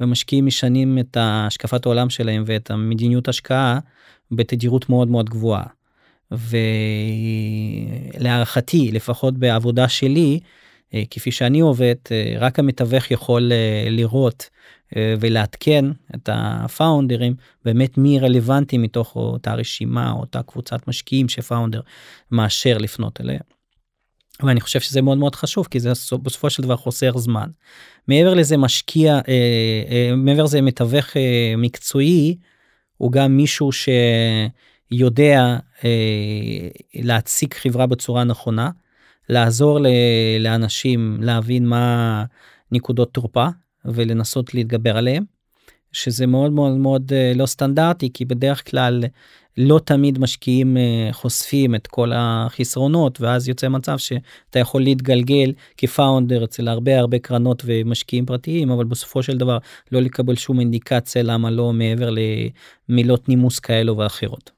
ומשקיעים 0.00 0.46
משנים 0.46 0.98
את 0.98 1.16
השקפת 1.20 1.86
העולם 1.86 2.10
שלהם 2.10 2.42
ואת 2.46 2.70
המדיניות 2.70 3.28
השקעה 3.28 3.78
בתדירות 4.30 4.88
מאוד 4.90 5.08
מאוד 5.08 5.30
גבוהה. 5.30 5.66
ולהערכתי 8.14 8.90
לפחות 8.92 9.38
בעבודה 9.38 9.88
שלי 9.88 10.40
אה, 10.94 11.02
כפי 11.10 11.32
שאני 11.32 11.60
עובד 11.60 11.94
אה, 12.10 12.34
רק 12.38 12.58
המתווך 12.58 13.10
יכול 13.10 13.52
אה, 13.52 13.86
לראות 13.90 14.50
ולעדכן 15.20 15.84
את 16.14 16.28
הפאונדרים 16.32 17.34
באמת 17.64 17.98
מי 17.98 18.18
רלוונטי 18.18 18.78
מתוך 18.78 19.16
אותה 19.16 19.54
רשימה 19.54 20.12
אותה 20.12 20.42
קבוצת 20.42 20.88
משקיעים 20.88 21.28
שפאונדר 21.28 21.80
מאשר 22.30 22.78
לפנות 22.78 23.20
אליה. 23.20 23.40
ואני 24.42 24.60
חושב 24.60 24.80
שזה 24.80 25.02
מאוד 25.02 25.18
מאוד 25.18 25.34
חשוב 25.34 25.68
כי 25.70 25.80
זה 25.80 25.90
בסופו 26.22 26.50
של 26.50 26.62
דבר 26.62 26.76
חוסר 26.76 27.18
זמן. 27.18 27.48
מעבר 28.08 28.34
לזה 28.34 28.56
משקיע 28.56 29.14
אה, 29.14 29.22
אה, 29.90 30.16
מעבר 30.16 30.42
לזה 30.42 30.62
מתווך 30.62 31.16
אה, 31.16 31.54
מקצועי 31.58 32.36
הוא 32.96 33.12
גם 33.12 33.36
מישהו 33.36 33.70
שיודע 34.92 35.56
אה, 35.84 36.68
להציג 36.94 37.54
חברה 37.54 37.86
בצורה 37.86 38.24
נכונה 38.24 38.70
לעזור 39.28 39.80
ל, 39.80 39.86
לאנשים 40.40 41.18
להבין 41.22 41.66
מה 41.66 42.24
נקודות 42.72 43.14
תורפה 43.14 43.46
ולנסות 43.84 44.54
להתגבר 44.54 44.96
עליהם. 44.96 45.36
שזה 45.96 46.26
מאוד 46.26 46.52
מאוד 46.52 46.72
מאוד 46.72 47.12
אה, 47.12 47.32
לא 47.34 47.46
סטנדרטי 47.46 48.10
כי 48.14 48.24
בדרך 48.24 48.70
כלל 48.70 49.04
לא 49.56 49.80
תמיד 49.84 50.18
משקיעים 50.18 50.76
אה, 50.76 51.08
חושפים 51.12 51.74
את 51.74 51.86
כל 51.86 52.12
החסרונות 52.14 53.20
ואז 53.20 53.48
יוצא 53.48 53.68
מצב 53.68 53.98
שאתה 53.98 54.58
יכול 54.58 54.82
להתגלגל 54.82 55.52
כפאונדר 55.76 56.44
אצל 56.44 56.68
הרבה 56.68 56.98
הרבה 56.98 57.18
קרנות 57.18 57.62
ומשקיעים 57.66 58.26
פרטיים 58.26 58.70
אבל 58.70 58.84
בסופו 58.84 59.22
של 59.22 59.38
דבר 59.38 59.58
לא 59.92 60.00
לקבל 60.00 60.34
שום 60.36 60.60
אינדיקציה 60.60 61.22
למה 61.22 61.50
לא 61.50 61.72
מעבר 61.72 62.10
למילות 62.88 63.28
נימוס 63.28 63.58
כאלו 63.58 63.96
ואחרות. 63.96 64.50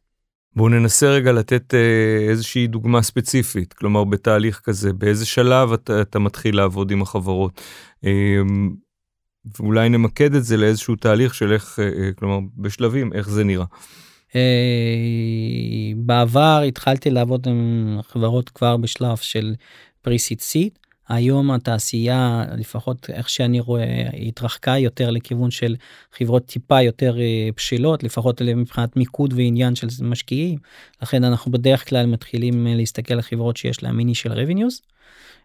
בואו 0.56 0.68
ננסה 0.68 1.06
רגע 1.10 1.32
לתת 1.32 1.74
אה, 1.74 2.30
איזושהי 2.30 2.66
דוגמה 2.66 3.02
ספציפית 3.02 3.72
כלומר 3.72 4.04
בתהליך 4.04 4.60
כזה 4.64 4.92
באיזה 4.92 5.26
שלב 5.26 5.72
אתה, 5.72 6.00
אתה 6.00 6.18
מתחיל 6.18 6.56
לעבוד 6.56 6.90
עם 6.90 7.02
החברות. 7.02 7.60
אה, 8.04 8.10
ואולי 9.58 9.88
נמקד 9.88 10.34
את 10.34 10.44
זה 10.44 10.56
לאיזשהו 10.56 10.96
תהליך 10.96 11.34
של 11.34 11.52
איך 11.52 11.78
כלומר 12.16 12.38
בשלבים 12.56 13.12
איך 13.12 13.28
זה 13.28 13.44
נראה. 13.44 13.64
אה, 14.36 15.92
בעבר 15.96 16.62
התחלתי 16.68 17.10
לעבוד 17.10 17.48
עם 17.48 17.98
חברות 18.02 18.48
כבר 18.48 18.76
בשלב 18.76 19.16
של 19.16 19.54
פריסיט 20.02 20.40
סיט. 20.40 20.78
היום 21.08 21.50
התעשייה 21.50 22.44
לפחות 22.56 23.10
איך 23.10 23.28
שאני 23.28 23.60
רואה 23.60 24.08
התרחקה 24.28 24.78
יותר 24.78 25.10
לכיוון 25.10 25.50
של 25.50 25.76
חברות 26.12 26.46
טיפה 26.46 26.82
יותר 26.82 27.20
אה, 27.20 27.48
בשלות 27.56 28.02
לפחות 28.02 28.42
מבחינת 28.42 28.96
מיקוד 28.96 29.32
ועניין 29.36 29.74
של 29.74 29.86
משקיעים 30.02 30.58
לכן 31.02 31.24
אנחנו 31.24 31.52
בדרך 31.52 31.88
כלל 31.88 32.06
מתחילים 32.06 32.66
אה, 32.66 32.74
להסתכל 32.74 33.14
על 33.14 33.22
חברות 33.22 33.56
שיש 33.56 33.82
להם 33.82 33.96
מיני 33.96 34.14
של 34.14 34.32
revenues. 34.32 34.82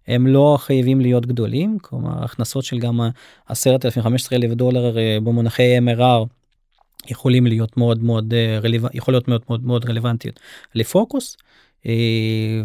הם 0.07 0.27
לא 0.27 0.57
חייבים 0.59 1.01
להיות 1.01 1.25
גדולים 1.25 1.77
כלומר 1.81 2.23
הכנסות 2.23 2.63
של 2.63 2.79
גם 2.79 2.99
10,000 3.47 4.03
15,000 4.03 4.53
דולר 4.53 4.95
במונחי 5.23 5.77
MRR 5.79 6.42
יכולים 7.09 7.45
להיות 7.45 7.77
מאוד 7.77 8.03
מאוד 8.03 8.33
אה, 8.33 8.59
רלוונטיות 8.63 8.95
יכול 8.95 9.13
להיות 9.13 9.27
מאוד 9.27 9.41
מאוד 9.49 9.65
מאוד 9.65 9.85
רלוונטיות 9.89 10.39
לפוקוס. 10.75 11.37
אה, 11.85 11.93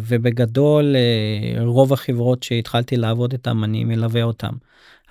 ובגדול 0.01 0.95
אה, 0.95 1.63
רוב 1.63 1.93
החברות 1.93 2.43
שהתחלתי 2.43 2.97
לעבוד 2.97 3.31
איתם 3.31 3.63
אני 3.63 3.83
מלווה 3.83 4.23
אותם 4.23 4.51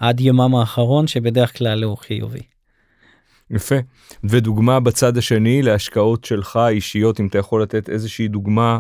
עד 0.01 0.21
יומם 0.21 0.55
האחרון 0.55 1.07
שבדרך 1.07 1.59
כלל 1.59 1.85
הוא 1.85 1.97
חיובי. 1.97 2.41
יפה 3.51 3.75
ודוגמה 4.25 4.81
בצד 4.81 5.17
השני 5.17 5.63
להשקעות 5.63 6.25
שלך 6.25 6.59
אישיות 6.69 7.21
אם 7.21 7.27
אתה 7.27 7.39
יכול 7.39 7.63
לתת 7.63 7.89
איזושהי 7.91 8.29
דוגמה 8.29 8.79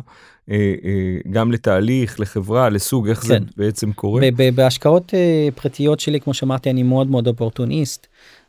גם 1.31 1.52
לתהליך 1.52 2.21
לחברה 2.21 2.69
לסוג 2.69 3.09
איך 3.09 3.19
כן. 3.21 3.28
זה 3.28 3.38
בעצם 3.57 3.93
קורה. 3.93 4.23
בהשקעות 4.55 5.14
פרטיות 5.55 6.00
שלי 6.00 6.21
כמו 6.21 6.35
שאמרתי 6.35 6.71
אני 6.71 6.83
מאוד 6.83 7.11
מאוד 7.11 7.28
אופורטוניסט. 7.28 8.07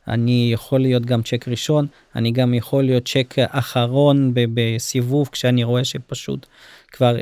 אני 0.10 0.50
יכול 0.54 0.82
להיות 0.82 1.06
גם 1.06 1.22
צ'ק 1.22 1.48
ראשון, 1.48 1.88
אני 2.16 2.32
גם 2.32 2.54
יכול 2.54 2.84
להיות 2.84 3.08
צ'ק 3.08 3.36
אחרון 3.40 4.32
בסיבוב 4.34 5.30
כשאני 5.32 5.64
רואה 5.64 5.84
שפשוט 5.84 6.46
כבר 6.92 7.16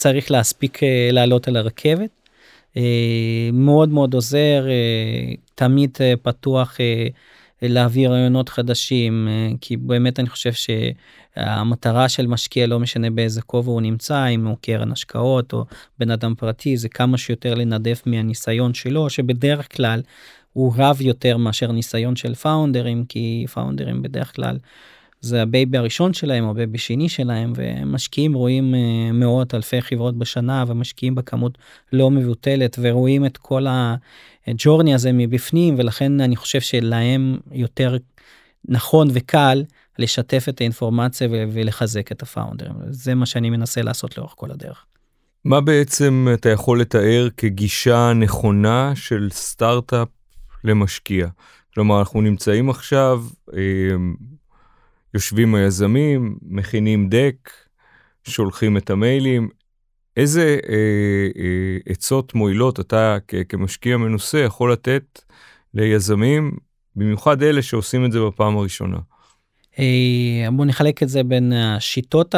צריך 0.00 0.30
להספיק 0.30 0.82
אה, 0.82 1.08
לעלות 1.12 1.48
על 1.48 1.56
הרכבת. 1.56 2.10
אה, 2.76 3.50
מאוד 3.52 3.88
מאוד 3.88 4.14
עוזר, 4.14 4.66
אה, 4.68 5.34
תמיד 5.54 5.98
פתוח 6.22 6.78
להביא 7.62 8.08
רעיונות 8.08 8.48
חדשים, 8.48 9.28
כי 9.60 9.76
באמת 9.76 10.20
אני 10.20 10.28
חושב 10.28 10.50
שהמטרה 10.52 12.08
של 12.08 12.26
משקיע 12.26 12.66
לא 12.66 12.80
משנה 12.80 13.10
באיזה 13.10 13.42
כובע 13.42 13.72
הוא 13.72 13.80
נמצא, 13.80 14.28
אם 14.28 14.46
הוא 14.46 14.56
קרן 14.60 14.92
השקעות 14.92 15.52
או 15.52 15.64
בן 15.98 16.10
אדם 16.10 16.34
פרטי, 16.34 16.76
זה 16.76 16.88
כמה 16.88 17.18
שיותר 17.18 17.54
לנדף 17.54 18.02
מהניסיון 18.06 18.74
שלו, 18.74 19.10
שבדרך 19.10 19.76
כלל 19.76 20.02
הוא 20.52 20.72
רב 20.76 21.00
יותר 21.00 21.36
מאשר 21.36 21.72
ניסיון 21.72 22.16
של 22.16 22.34
פאונדרים 22.34 23.04
כי 23.04 23.46
פאונדרים 23.54 24.02
בדרך 24.02 24.36
כלל 24.36 24.58
זה 25.20 25.42
ה 25.42 25.49
baby 25.49 25.78
הראשון 25.78 26.12
שלהם 26.12 26.44
או 26.44 26.54
baby 26.54 26.78
שני 26.78 27.08
שלהם 27.08 27.52
ומשקיעים 27.56 28.34
רואים 28.34 28.74
uh, 28.74 29.12
מאות 29.12 29.54
אלפי 29.54 29.82
חברות 29.82 30.18
בשנה 30.18 30.64
ומשקיעים 30.68 31.14
בכמות 31.14 31.58
לא 31.92 32.10
מבוטלת 32.10 32.78
ורואים 32.82 33.26
את 33.26 33.36
כל 33.36 33.66
הג'ורני 34.46 34.94
הזה 34.94 35.12
מבפנים 35.12 35.74
ולכן 35.78 36.20
אני 36.20 36.36
חושב 36.36 36.60
שלהם 36.60 37.38
יותר 37.52 37.96
נכון 38.68 39.08
וקל 39.12 39.64
לשתף 39.98 40.44
את 40.48 40.60
האינפורמציה 40.60 41.28
ולחזק 41.30 42.12
את 42.12 42.22
הפאונדרים. 42.22 42.74
זה 42.90 43.14
מה 43.14 43.26
שאני 43.26 43.50
מנסה 43.50 43.82
לעשות 43.82 44.18
לאורך 44.18 44.32
כל 44.36 44.50
הדרך. 44.50 44.84
מה 45.44 45.60
בעצם 45.60 46.28
אתה 46.34 46.48
יכול 46.48 46.80
לתאר 46.80 47.28
כגישה 47.36 48.12
נכונה 48.12 48.92
של 48.94 49.28
סטארט-אפ 49.32 50.08
למשקיע? 50.64 51.26
כלומר, 51.74 51.98
אנחנו 51.98 52.20
נמצאים 52.20 52.70
עכשיו, 52.70 53.24
אה, 53.56 53.96
יושבים 55.14 55.54
היזמים, 55.54 56.38
מכינים 56.42 57.08
דק, 57.08 57.50
שולחים 58.24 58.76
את 58.76 58.90
המיילים. 58.90 59.48
איזה 60.16 60.58
אה, 60.68 60.74
אה, 61.42 61.76
עצות 61.86 62.34
מועילות 62.34 62.80
אתה 62.80 63.18
כמשקיע 63.48 63.96
מנוסה 63.96 64.38
יכול 64.38 64.72
לתת 64.72 65.20
ליזמים, 65.74 66.56
במיוחד 66.96 67.42
אלה 67.42 67.62
שעושים 67.62 68.04
את 68.04 68.12
זה 68.12 68.18
בפעם 68.20 68.56
הראשונה? 68.56 68.98
אה, 69.78 70.50
בוא 70.52 70.64
נחלק 70.64 71.02
את 71.02 71.08
זה 71.08 71.22
בין 71.22 71.52
שיטות 71.78 72.34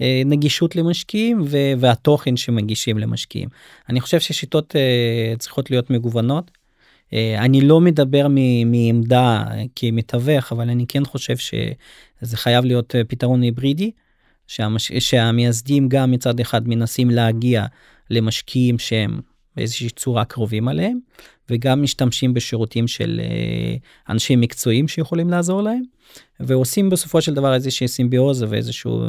הנגישות 0.00 0.76
למשקיעים 0.76 1.44
והתוכן 1.78 2.36
שמגישים 2.36 2.98
למשקיעים. 2.98 3.48
אני 3.88 4.00
חושב 4.00 4.20
ששיטות 4.20 4.76
אה, 4.76 5.34
צריכות 5.38 5.70
להיות 5.70 5.90
מגוונות. 5.90 6.57
אה, 7.12 7.44
אני 7.44 7.60
לא 7.60 7.80
מדבר 7.80 8.26
מעמדה 8.66 9.44
כמתווך 9.76 10.52
אבל 10.52 10.70
אני 10.70 10.86
כן 10.86 11.04
חושב 11.04 11.36
שזה 11.36 12.36
חייב 12.36 12.64
להיות 12.64 12.94
פתרון 13.08 13.42
היברידי 13.42 13.90
שהמש... 14.46 14.92
שהמייסדים 14.92 15.88
גם 15.88 16.10
מצד 16.10 16.40
אחד 16.40 16.68
מנסים 16.68 17.10
להגיע 17.10 17.66
למשקיעים 18.10 18.78
שהם 18.78 19.20
באיזושהי 19.56 19.90
צורה 19.90 20.24
קרובים 20.24 20.68
עליהם 20.68 20.98
וגם 21.50 21.82
משתמשים 21.82 22.34
בשירותים 22.34 22.88
של 22.88 23.20
אנשים 24.08 24.40
מקצועיים 24.40 24.88
שיכולים 24.88 25.30
לעזור 25.30 25.62
להם. 25.62 25.82
ועושים 26.40 26.90
בסופו 26.90 27.22
של 27.22 27.34
דבר 27.34 27.54
איזושהי 27.54 27.88
סימביוזה 27.88 28.46
ואיזשהו 28.48 29.02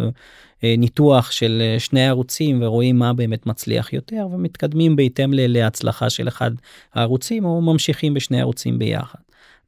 אה, 0.64 0.76
ניתוח 0.78 1.32
של 1.32 1.62
אה, 1.62 1.80
שני 1.80 2.08
ערוצים 2.08 2.62
ורואים 2.62 3.00
מה 3.00 3.14
באמת 3.14 3.46
מצליח 3.46 3.94
יותר 3.94 4.28
ומתקדמים 4.32 4.96
בהתאם 4.96 5.34
להצלחה 5.34 6.10
של 6.10 6.28
אחד 6.28 6.52
הערוצים 6.94 7.46
או 7.46 7.62
ממשיכים 7.62 8.14
בשני 8.14 8.42
ערוצים 8.42 8.80
ביחד. 8.80 9.20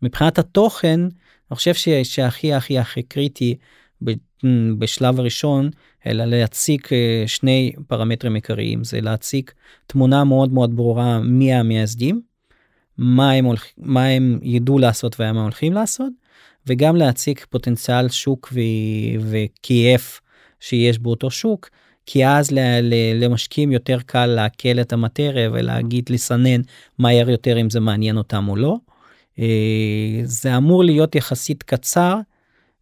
מבחינת 0.02 0.40
התוכן 0.40 1.00
אני 1.02 1.56
חושב 1.56 1.74
שהכי 2.04 2.54
הכי 2.54 2.80
הכי 2.80 3.04
קריטי 3.04 3.56
בשלב 4.78 5.20
הראשון 5.20 5.70
אלא 6.08 6.26
להציג 6.26 6.82
אה, 6.92 7.24
שני 7.28 7.72
פרמטרים 7.88 8.36
עיקריים 8.36 8.84
זה 8.84 9.02
להציג 9.02 9.50
תמונה 9.88 10.24
מאוד 10.24 10.54
מאוד 10.54 10.76
ברורה 10.76 11.20
מי 11.20 11.54
המייסדים 11.54 12.22
מה 12.98 13.32
הם, 13.32 13.46
הולכים 13.46 13.74
מה 13.78 14.06
הם 14.06 14.40
ידעו 14.44 14.80
לעשות 14.80 15.16
ומה 15.20 15.30
הם 15.30 15.38
הולכים 15.38 15.74
לעשות 15.74 16.14
וגם 16.68 16.96
להציג 16.96 17.40
פוטנציאל 17.50 18.10
שוק 18.10 18.54
וכיף 19.20 20.22
שיש 20.60 21.00
באותו 21.00 21.32
שוק 21.32 21.70
כי 22.06 22.28
אז 22.28 22.52
למשקיעים 23.16 23.72
יותר 23.72 23.98
קל 24.06 24.26
לעכל 24.26 24.80
את 24.82 24.94
המטריה 24.94 25.50
ולהגיד 25.54 26.10
לסנן 26.10 26.62
מהר 26.98 27.30
יותר 27.30 27.62
אם 27.62 27.70
זה 27.70 27.80
מעניין 27.80 28.18
אותם 28.18 28.50
או 28.50 28.56
לא. 28.56 28.78
אה, 29.40 30.22
זה 30.24 30.58
אמור 30.58 30.84
להיות 30.84 31.16
יחסית 31.16 31.64
קצר. 31.64 32.20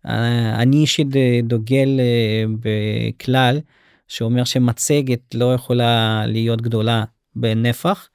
אה, 0.05 0.61
אני 0.61 0.77
אישית 0.77 1.07
דוגל 1.43 1.99
אה, 1.99 2.43
בכלל 2.59 3.59
שאומר 4.07 4.43
שמצגת 4.43 5.35
לא 5.35 5.53
יכולה 5.53 6.23
להיות 6.27 6.61
גדולה 6.61 7.03
בנפח 7.35 8.09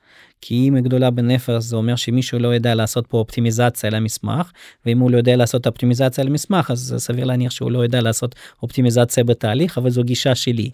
כי 0.46 0.68
אם 0.68 0.74
היא 0.74 0.84
גדולה 0.84 1.10
בנפח 1.10 1.58
זה 1.58 1.76
אומר 1.76 1.96
שמישהו 1.96 2.38
לא 2.38 2.48
יודע 2.48 2.74
לעשות 2.74 3.06
פה 3.06 3.18
אופטימיזציה 3.18 3.90
למסמך 3.90 4.50
ואם 4.86 4.98
הוא 4.98 5.10
לא 5.10 5.16
יודע 5.16 5.36
לעשות 5.36 5.66
אופטימיזציה 5.66 6.24
למסמך 6.24 6.70
אז 6.70 6.94
סביר 6.98 7.24
להניח 7.24 7.52
שהוא 7.52 7.70
לא 7.70 7.78
יודע 7.78 8.00
לעשות 8.00 8.34
אופטימיזציה 8.62 9.24
בתהליך 9.24 9.78
אבל 9.78 9.90
זו 9.90 10.04
גישה 10.04 10.34
שלי. 10.34 10.70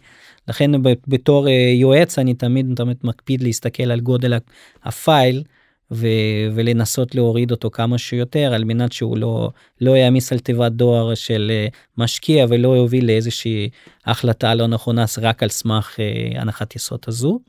לכן 0.48 0.70
בתור 1.08 1.48
אה, 1.48 1.72
יועץ 1.74 2.18
אני 2.18 2.34
תמיד 2.34 2.66
תמיד 2.76 2.96
מקפיד 3.04 3.42
להסתכל 3.42 3.90
על 3.90 4.00
גודל 4.00 4.38
הפייל 4.82 5.42
ו- 5.92 6.48
ולנסות 6.54 7.14
להוריד 7.14 7.50
אותו 7.50 7.70
כמה 7.70 7.98
שיותר 7.98 8.54
על 8.54 8.64
מנת 8.64 8.92
שהוא 8.92 9.18
לא 9.18 9.50
לא 9.80 9.90
יעמיס 9.90 10.32
על 10.32 10.38
תיבת 10.38 10.72
דואר 10.72 11.14
של 11.14 11.52
uh, 11.68 11.76
משקיע 11.98 12.46
ולא 12.48 12.68
יוביל 12.68 13.06
לאיזושהי 13.06 13.68
החלטה 14.06 14.54
לא 14.54 14.66
נכונה 14.66 15.04
רק 15.22 15.42
על 15.42 15.48
סמך 15.48 15.96
uh, 15.96 16.38
הנחת 16.38 16.76
יסוד 16.76 17.00
הזו. 17.06 17.40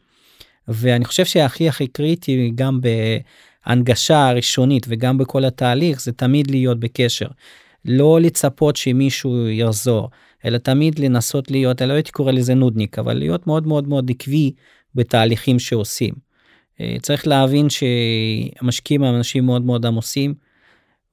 ואני 0.67 1.05
חושב 1.05 1.25
שהכי 1.25 1.69
הכי 1.69 1.87
קריטי 1.87 2.51
גם 2.55 2.79
בהנגשה 2.81 4.29
הראשונית 4.29 4.85
וגם 4.89 5.17
בכל 5.17 5.45
התהליך 5.45 6.01
זה 6.01 6.11
תמיד 6.11 6.51
להיות 6.51 6.79
בקשר. 6.79 7.27
לא 7.85 8.21
לצפות 8.21 8.75
שמישהו 8.75 9.47
יחזור 9.49 10.09
אלא 10.45 10.57
תמיד 10.57 10.99
לנסות 10.99 11.51
להיות 11.51 11.81
אני 11.81 11.89
לא 11.89 11.93
הייתי 11.93 12.11
קורא 12.11 12.31
לזה 12.31 12.53
נודניק 12.53 12.99
אבל 12.99 13.13
להיות 13.13 13.47
מאוד 13.47 13.67
מאוד 13.67 13.87
מאוד 13.87 14.11
עקבי 14.11 14.51
בתהליכים 14.95 15.59
שעושים. 15.59 16.30
אה, 16.81 16.95
צריך 17.01 17.27
להבין 17.27 17.67
שהמשקיעים 17.69 19.03
הם 19.03 19.15
אנשים 19.15 19.45
מאוד 19.45 19.61
מאוד 19.61 19.85
עמוסים. 19.85 20.33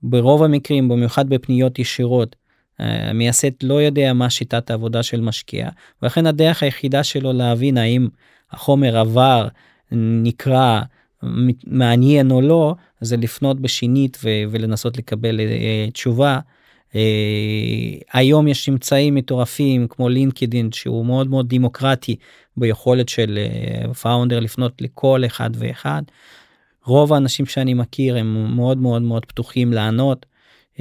ברוב 0.02 0.42
המקרים 0.42 0.88
במיוחד 0.88 1.28
בפניות 1.28 1.78
ישירות 1.78 2.36
המייסד 2.78 3.50
לא 3.62 3.82
יודע 3.82 4.12
מה 4.12 4.30
שיטת 4.30 4.70
העבודה 4.70 5.02
של 5.02 5.20
משקיע 5.20 5.68
ולכן 6.02 6.26
הדרך 6.26 6.62
היחידה 6.62 7.04
שלו 7.04 7.32
להבין 7.32 7.78
האם 7.78 8.08
החומר 8.50 8.98
עבר, 8.98 9.48
נקרא, 9.92 10.80
מעניין 11.66 12.30
או 12.30 12.40
לא, 12.40 12.74
זה 13.00 13.16
לפנות 13.16 13.60
בשינית 13.60 14.18
ו- 14.24 14.28
ולנסות 14.50 14.98
לקבל 14.98 15.40
uh, 15.40 15.90
תשובה. 15.92 16.38
Uh, 16.90 16.94
היום 18.12 18.48
יש 18.48 18.68
אמצעים 18.68 19.14
מטורפים 19.14 19.88
כמו 19.88 20.08
לינקדאין 20.08 20.72
שהוא 20.72 21.06
מאוד 21.06 21.30
מאוד 21.30 21.48
דמוקרטי 21.48 22.16
ביכולת 22.60 23.08
של 23.08 23.38
פאונדר 24.02 24.38
uh, 24.38 24.40
לפנות 24.40 24.82
לכל 24.82 25.22
אחד 25.26 25.50
ואחד. 25.54 26.02
רוב 26.84 27.12
האנשים 27.12 27.46
שאני 27.46 27.74
מכיר 27.74 28.16
הם 28.16 28.56
מאוד 28.56 28.78
מאוד 28.78 29.02
מאוד 29.02 29.26
פתוחים 29.26 29.72
לענות. 29.72 30.26
Uh, 30.74 30.80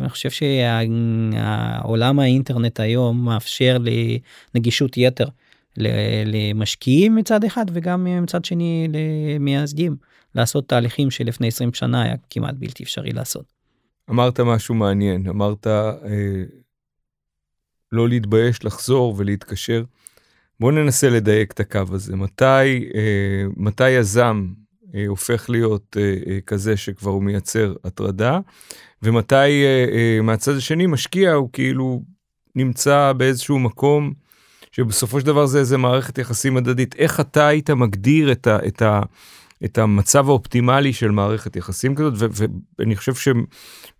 אני 0.00 0.08
חושב 0.08 0.30
שהעולם 0.30 2.18
האינטרנט 2.18 2.80
היום 2.80 3.24
מאפשר 3.24 3.78
לנגישות 4.54 4.96
יתר 4.96 5.26
למשקיעים 6.26 7.14
מצד 7.14 7.44
אחד 7.44 7.66
וגם 7.72 8.22
מצד 8.22 8.44
שני 8.44 8.88
למייסדים 8.92 9.96
לעשות 10.34 10.68
תהליכים 10.68 11.10
שלפני 11.10 11.48
20 11.48 11.74
שנה 11.74 12.02
היה 12.02 12.14
כמעט 12.30 12.54
בלתי 12.58 12.82
אפשרי 12.82 13.12
לעשות. 13.12 13.52
אמרת 14.10 14.40
משהו 14.40 14.74
מעניין 14.74 15.26
אמרת 15.28 15.66
אה, 15.66 16.44
לא 17.92 18.08
להתבייש 18.08 18.64
לחזור 18.64 19.14
ולהתקשר. 19.16 19.84
בוא 20.62 20.72
ננסה 20.72 21.10
לדייק 21.10 21.52
את 21.52 21.60
הקו 21.60 21.82
הזה. 21.90 22.16
מתי 22.16 22.44
אה, 22.94 23.44
מתי 23.56 23.90
יזם 23.90 24.46
אה, 24.94 25.04
הופך 25.06 25.50
להיות 25.50 25.96
אה, 26.00 26.14
אה, 26.26 26.38
כזה 26.46 26.76
שכבר 26.76 27.10
הוא 27.10 27.22
מייצר 27.22 27.74
הטרדה? 27.84 28.38
ומתי 29.02 29.34
אה, 29.34 29.86
אה, 29.92 30.22
מהצד 30.22 30.56
השני 30.56 30.86
משקיע 30.86 31.32
הוא 31.32 31.48
כאילו 31.52 32.02
נמצא 32.56 33.12
באיזשהו 33.16 33.58
מקום 33.58 34.12
שבסופו 34.72 35.20
של 35.20 35.26
דבר 35.26 35.46
זה 35.46 35.58
איזה 35.58 35.78
מערכת 35.78 36.18
יחסים 36.18 36.56
הדדית. 36.56 36.94
איך 36.98 37.20
אתה 37.20 37.46
היית 37.46 37.70
מגדיר 37.70 38.32
את, 38.32 38.46
ה, 38.46 38.58
את, 38.66 38.82
ה, 38.82 39.00
את 39.64 39.78
המצב 39.78 40.28
האופטימלי 40.28 40.92
של 40.92 41.10
מערכת 41.10 41.56
יחסים 41.56 41.94
כזאת, 41.94 42.14
ואני 42.78 42.96
חושב 42.96 43.12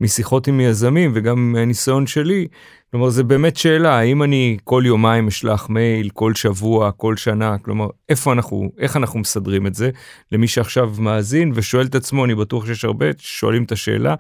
שמשיחות 0.01 0.49
עם 0.49 0.61
יזמים 0.61 1.13
וגם 1.15 1.53
מהניסיון 1.53 2.07
שלי, 2.07 2.49
כלומר 2.93 3.11
זה 3.11 3.25
באמת 3.25 3.57
שאלה, 3.57 3.99
האם 3.99 4.23
אני 4.23 4.57
כל 4.65 4.83
יומיים 4.87 5.27
אשלח 5.27 5.69
מייל, 5.69 6.11
כל 6.11 6.35
שבוע, 6.35 6.93
כל 6.93 7.17
שנה, 7.17 7.59
כלומר 7.59 7.87
איפה 8.09 8.33
אנחנו, 8.33 8.73
איך 8.79 8.97
אנחנו 8.97 9.21
מסדרים 9.21 9.67
את 9.67 9.75
זה 9.75 9.91
למי 10.33 10.49
שעכשיו 10.49 10.93
מאזין 10.99 11.53
ושואל 11.55 11.87
את 11.87 11.95
עצמו, 11.95 12.25
אני 12.25 12.35
בטוח 12.35 12.67
שיש 12.67 12.85
הרבה 12.85 13.07
ששואלים 13.19 13.65
את 13.65 13.73
השאלה 13.73 14.15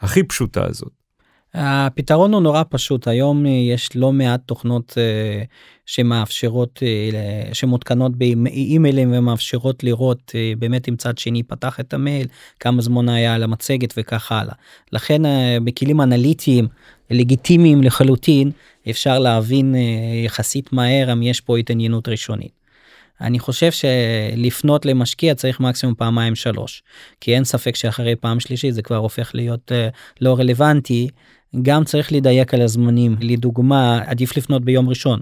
הכי 0.00 0.22
פשוטה 0.22 0.64
הזאת. 0.64 1.06
הפתרון 1.54 2.32
הוא 2.32 2.42
נורא 2.42 2.62
פשוט 2.68 3.08
היום 3.08 3.46
יש 3.46 3.96
לא 3.96 4.12
מעט 4.12 4.40
תוכנות 4.46 4.94
אה, 4.98 5.42
שמאפשרות 5.86 6.82
אה, 6.82 7.54
שמותקנות 7.54 8.16
באימיילים 8.16 9.12
ומאפשרות 9.12 9.84
לראות 9.84 10.32
אה, 10.34 10.52
באמת 10.58 10.88
אם 10.88 10.96
צד 10.96 11.18
שני 11.18 11.42
פתח 11.42 11.80
את 11.80 11.94
המייל 11.94 12.26
כמה 12.60 12.82
זמן 12.82 13.08
היה 13.08 13.34
על 13.34 13.42
המצגת 13.42 13.94
וכך 13.96 14.32
הלאה 14.32 14.54
לכן 14.92 15.22
בכלים 15.64 16.00
אנליטיים 16.00 16.68
לגיטימיים 17.10 17.82
לחלוטין 17.82 18.50
אפשר 18.90 19.18
להבין 19.18 19.74
יחסית 20.24 20.72
מהר 20.72 21.12
אם 21.12 21.22
יש 21.22 21.40
פה 21.40 21.58
התעניינות 21.58 22.08
ראשונית. 22.08 22.56
אני 23.20 23.38
חושב 23.38 23.70
שלפנות 23.72 24.86
למשקיע 24.86 25.34
צריך 25.34 25.60
מקסימום 25.60 25.94
פעמיים 25.94 26.34
שלוש 26.34 26.82
כי 27.20 27.34
אין 27.34 27.44
ספק 27.44 27.76
שאחרי 27.76 28.16
פעם 28.16 28.40
שלישית 28.40 28.74
זה 28.74 28.82
כבר 28.82 28.96
הופך 28.96 29.30
להיות 29.34 29.72
לא 30.20 30.38
רלוונטי 30.38 31.08
גם 31.62 31.84
צריך 31.84 32.12
לדייק 32.12 32.54
על 32.54 32.62
הזמנים 32.62 33.16
לדוגמה 33.20 34.00
עדיף 34.06 34.36
לפנות 34.36 34.64
ביום 34.64 34.88
ראשון. 34.88 35.20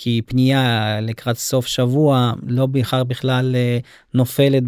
כי 0.00 0.22
פנייה 0.26 0.98
לקראת 1.00 1.36
סוף 1.38 1.66
שבוע 1.66 2.32
לא 2.46 2.66
בהכרח 2.66 3.02
בכלל 3.02 3.56
אה, 3.56 3.78
נופלת 4.14 4.62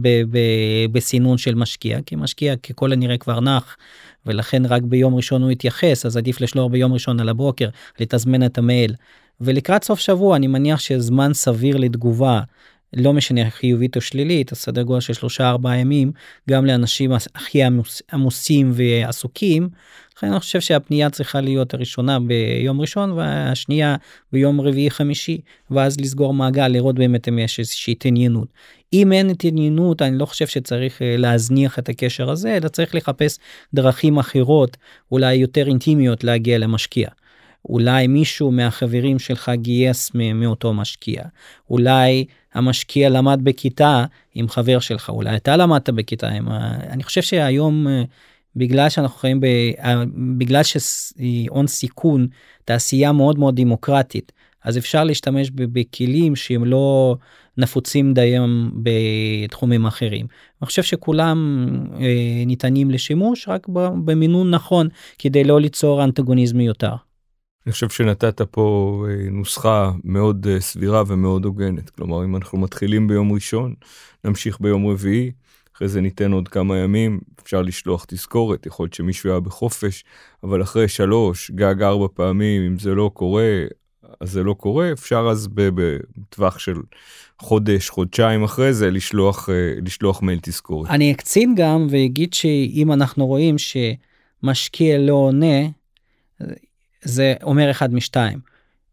בסינון 0.92 1.38
של 1.38 1.54
משקיע 1.54 1.98
כי 2.06 2.16
משקיע 2.16 2.56
ככל 2.56 2.92
הנראה 2.92 3.18
כבר 3.18 3.40
נח 3.40 3.76
ולכן 4.26 4.66
רק 4.66 4.82
ביום 4.82 5.14
ראשון 5.14 5.42
הוא 5.42 5.50
יתייחס 5.50 6.06
אז 6.06 6.16
עדיף 6.16 6.40
לשלוח 6.40 6.70
ביום 6.70 6.92
ראשון 6.92 7.20
על 7.20 7.28
הבוקר 7.28 7.68
לתזמן 8.00 8.46
את 8.46 8.58
המייל. 8.58 8.94
ולקראת 9.40 9.84
סוף 9.84 10.00
שבוע 10.00 10.36
אני 10.36 10.46
מניח 10.46 10.80
שזמן 10.80 11.34
סביר 11.34 11.76
לתגובה 11.76 12.40
לא 12.92 13.12
משנה 13.12 13.50
חיובית 13.50 13.96
או 13.96 14.00
שלילית, 14.00 14.52
הסדר 14.52 14.82
גודל 14.82 15.00
של 15.00 15.12
שלושה 15.12 15.48
ארבעה 15.48 15.76
ימים, 15.76 16.12
גם 16.50 16.66
לאנשים 16.66 17.12
הכי 17.34 17.62
עמוס, 17.62 18.02
עמוסים 18.12 18.72
ועסוקים. 18.74 19.68
לכן 20.16 20.26
אני 20.26 20.40
חושב 20.40 20.60
שהפנייה 20.60 21.10
צריכה 21.10 21.40
להיות 21.40 21.74
הראשונה 21.74 22.18
ביום 22.20 22.80
ראשון 22.80 23.10
והשנייה 23.12 23.96
ביום 24.32 24.60
רביעי 24.60 24.90
חמישי, 24.90 25.40
ואז 25.70 26.00
לסגור 26.00 26.34
מעגל, 26.34 26.68
לראות 26.68 26.94
באמת 26.94 27.28
אם 27.28 27.38
יש 27.38 27.58
איזושהי 27.58 27.92
התעניינות. 27.92 28.48
אם 28.92 29.12
אין 29.12 29.30
התעניינות, 29.30 30.02
אני 30.02 30.18
לא 30.18 30.26
חושב 30.26 30.46
שצריך 30.46 31.02
אה, 31.02 31.16
להזניח 31.16 31.78
את 31.78 31.88
הקשר 31.88 32.30
הזה, 32.30 32.56
אלא 32.56 32.68
צריך 32.68 32.94
לחפש 32.94 33.38
דרכים 33.74 34.18
אחרות, 34.18 34.76
אולי 35.12 35.34
יותר 35.34 35.66
אינטימיות 35.66 36.24
להגיע 36.24 36.58
למשקיע. 36.58 37.08
אולי 37.68 38.06
מישהו 38.06 38.50
מהחברים 38.50 39.18
שלך 39.18 39.50
גייס 39.54 40.10
מאותו 40.14 40.74
משקיע. 40.74 41.22
אולי 41.70 42.24
המשקיע 42.54 43.08
למד 43.08 43.40
בכיתה 43.42 44.04
עם 44.34 44.48
חבר 44.48 44.78
שלך, 44.80 45.08
אולי 45.08 45.36
אתה 45.36 45.56
למדת 45.56 45.90
בכיתה 45.90 46.28
עם... 46.28 46.48
אני 46.88 47.02
חושב 47.02 47.22
שהיום, 47.22 47.88
אה, 47.88 48.02
בגלל 48.56 48.88
שאנחנו 48.88 49.18
חיים 49.18 49.40
ב... 49.40 49.44
אה, 49.84 50.04
בגלל 50.38 50.62
שהון 50.62 51.66
סיכון, 51.66 52.26
תעשייה 52.64 53.12
מאוד 53.12 53.38
מאוד 53.38 53.56
דמוקרטית, 53.56 54.32
אז 54.64 54.78
אפשר 54.78 55.04
להשתמש 55.04 55.50
בכלים 55.54 56.36
שהם 56.36 56.64
לא 56.64 57.16
נפוצים 57.56 58.14
דיים 58.14 58.70
בתחומים 58.82 59.86
אחרים. 59.86 60.26
אני 60.62 60.66
חושב 60.66 60.82
שכולם 60.82 61.68
אה, 62.00 62.42
ניתנים 62.46 62.90
לשימוש 62.90 63.48
רק 63.48 63.68
במינון 64.04 64.50
נכון 64.50 64.88
כדי 65.18 65.44
לא 65.44 65.60
ליצור 65.60 66.04
אנטגוניזם 66.04 66.56
מיותר. 66.56 66.94
אני 67.66 67.72
חושב 67.72 67.88
שנתת 67.88 68.42
פה 68.42 69.06
אה, 69.08 69.30
נוסחה 69.30 69.92
מאוד 70.04 70.46
אה, 70.50 70.60
סבירה 70.60 71.02
ומאוד 71.06 71.44
הוגנת. 71.44 71.90
כלומר, 71.90 72.24
אם 72.24 72.36
אנחנו 72.36 72.58
מתחילים 72.58 73.08
ביום 73.08 73.32
ראשון, 73.32 73.74
נמשיך 74.24 74.60
ביום 74.60 74.86
רביעי, 74.86 75.30
אחרי 75.76 75.88
זה 75.88 76.00
ניתן 76.00 76.32
עוד 76.32 76.48
כמה 76.48 76.78
ימים, 76.78 77.20
אפשר 77.42 77.62
לשלוח 77.62 78.04
תזכורת, 78.08 78.66
יכול 78.66 78.84
להיות 78.84 78.94
שמישהו 78.94 79.30
היה 79.30 79.40
בחופש, 79.40 80.04
אבל 80.44 80.62
אחרי 80.62 80.88
שלוש, 80.88 81.50
גג 81.50 81.82
ארבע 81.82 82.06
פעמים, 82.14 82.62
אם 82.62 82.78
זה 82.78 82.94
לא 82.94 83.10
קורה, 83.14 83.64
אז 84.20 84.30
זה 84.30 84.42
לא 84.42 84.52
קורה, 84.52 84.92
אפשר 84.92 85.28
אז 85.30 85.48
בטווח 85.54 86.58
של 86.58 86.76
חודש, 87.38 87.88
חודשיים 87.88 88.44
אחרי 88.44 88.72
זה, 88.72 88.90
לשלוח, 88.90 89.48
אה, 89.48 89.74
לשלוח 89.84 90.22
מייל 90.22 90.38
תזכורת. 90.42 90.90
אני 90.90 91.12
אקצין 91.12 91.54
גם 91.56 91.86
ואגיד 91.90 92.34
שאם 92.34 92.92
אנחנו 92.92 93.26
רואים 93.26 93.56
שמשקיע 93.58 94.98
לא 94.98 95.12
עונה, 95.12 95.68
זה 97.02 97.34
אומר 97.42 97.70
אחד 97.70 97.94
משתיים 97.94 98.38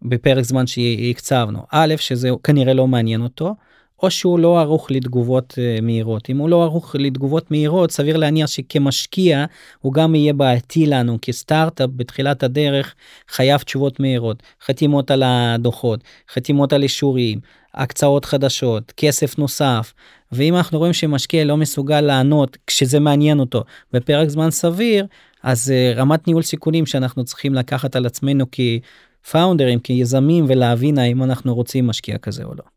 בפרק 0.01 0.43
זמן 0.43 0.67
שהקצבנו 0.67 1.59
א' 1.71 1.95
שזה 1.97 2.29
כנראה 2.43 2.73
לא 2.73 2.87
מעניין 2.87 3.21
אותו 3.21 3.55
או 4.03 4.11
שהוא 4.11 4.39
לא 4.39 4.59
ערוך 4.59 4.91
לתגובות 4.91 5.53
uh, 5.53 5.81
מהירות. 5.81 6.29
אם 6.29 6.37
הוא 6.37 6.49
לא 6.49 6.63
ערוך 6.63 6.95
לתגובות 6.99 7.51
מהירות 7.51 7.91
סביר 7.91 8.17
להניח 8.17 8.47
שכמשקיע 8.47 9.45
הוא 9.81 9.93
גם 9.93 10.15
יהיה 10.15 10.33
בעייתי 10.33 10.85
לנו 10.85 11.17
כסטארט-אפ 11.21 11.89
בתחילת 11.95 12.43
הדרך 12.43 12.95
חייב 13.29 13.59
תשובות 13.59 13.99
מהירות. 13.99 14.43
חתימות 14.65 15.11
על 15.11 15.23
הדוחות 15.25 16.03
חתימות 16.33 16.73
על 16.73 16.83
אישורים 16.83 17.39
הקצאות 17.73 18.25
חדשות 18.25 18.93
כסף 18.97 19.37
נוסף. 19.37 19.93
ואם 20.31 20.55
אנחנו 20.55 20.77
רואים 20.77 20.93
שמשקיע 20.93 21.45
לא 21.45 21.57
מסוגל 21.57 22.01
לענות 22.01 22.57
כשזה 22.67 22.99
מעניין 22.99 23.39
אותו 23.39 23.63
בפרק 23.93 24.29
זמן 24.29 24.51
סביר 24.51 25.05
אז 25.43 25.73
uh, 25.73 25.99
רמת 25.99 26.27
ניהול 26.27 26.43
סיכונים 26.43 26.85
שאנחנו 26.85 27.23
צריכים 27.23 27.53
לקחת 27.53 27.95
על 27.95 28.05
עצמנו 28.05 28.45
כפאונדרים 28.51 29.79
כיזמים 29.79 30.45
ולהבין 30.47 30.97
האם 30.97 31.23
אנחנו 31.23 31.55
רוצים 31.55 31.87
משקיע 31.87 32.17
כזה 32.17 32.43
או 32.43 32.53
לא. 32.53 32.76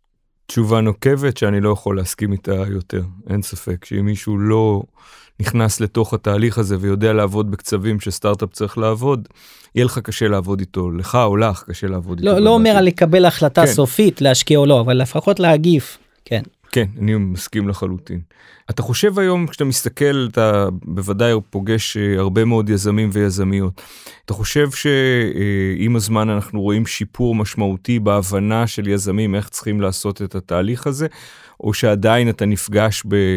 תשובה 0.51 0.81
נוקבת 0.81 1.37
שאני 1.37 1.61
לא 1.61 1.71
יכול 1.71 1.97
להסכים 1.97 2.33
איתה 2.33 2.55
יותר 2.55 3.03
אין 3.31 3.43
ספק 3.43 3.85
שאם 3.85 4.05
מישהו 4.05 4.39
לא 4.39 4.83
נכנס 5.41 5.81
לתוך 5.81 6.15
התהליך 6.15 6.59
הזה 6.59 6.77
ויודע 6.81 7.13
לעבוד 7.13 7.51
בקצבים 7.51 8.01
שסטארט-אפ 8.01 8.53
צריך 8.53 8.79
לעבוד 8.79 9.29
יהיה 9.75 9.85
לך 9.85 9.99
קשה 9.99 10.29
לעבוד 10.29 10.61
איתו 10.61 10.91
לך 10.91 11.19
או 11.25 11.37
לך 11.37 11.65
קשה 11.69 11.87
לעבוד 11.87 12.21
לא, 12.21 12.31
איתו. 12.31 12.45
לא 12.45 12.51
אומר 12.51 12.71
על 12.71 12.85
לקבל 12.85 13.25
החלטה 13.25 13.67
כן. 13.67 13.73
סופית 13.73 14.21
להשקיע 14.21 14.59
או 14.59 14.67
לא 14.67 14.81
אבל 14.81 14.97
לפחות 14.97 15.41
להגיף 15.41 15.99
כן. 16.25 16.43
כן, 16.73 16.87
אני 16.99 17.15
מסכים 17.15 17.69
לחלוטין. 17.69 18.21
אתה 18.71 18.83
חושב 18.83 19.19
היום 19.19 19.47
כשאתה 19.47 19.65
מסתכל 19.65 20.29
אתה 20.31 20.69
בוודאי 20.73 21.33
פוגש 21.51 21.97
אה, 21.97 22.19
הרבה 22.19 22.45
מאוד 22.45 22.71
יזמים 22.71 23.11
ויזמיות. 23.13 23.83
אתה 24.25 24.35
חושב 24.35 24.71
שעם 24.71 25.97
הזמן 25.97 26.31
אנחנו 26.31 26.61
רואים 26.61 26.87
שיפור 26.87 27.35
משמעותי 27.35 27.99
בהבנה 27.99 28.67
של 28.67 28.89
יזמים 28.89 29.35
איך 29.35 29.49
צריכים 29.49 29.81
לעשות 29.81 30.23
את 30.23 30.35
התהליך 30.35 30.87
הזה 30.87 31.07
או 31.61 31.75
שעדיין 31.75 32.29
אתה 32.29 32.47
נפגש 32.47 33.03
ב, 33.09 33.15
אה, 33.15 33.29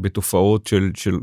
בתופעות 0.00 0.66
של, 0.66 0.90
של 0.94 1.18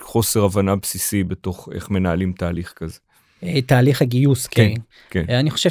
חוסר 0.00 0.44
הבנה 0.44 0.76
בסיסי 0.76 1.24
בתוך 1.24 1.68
איך 1.72 1.90
מנהלים 1.90 2.32
תהליך 2.32 2.72
כזה. 2.76 2.98
אה, 3.44 3.60
תהליך 3.60 4.02
הגיוס 4.02 4.46
כן, 4.46 4.72
כן. 5.10 5.24
כן 5.26 5.34
אני 5.34 5.50
חושב 5.50 5.70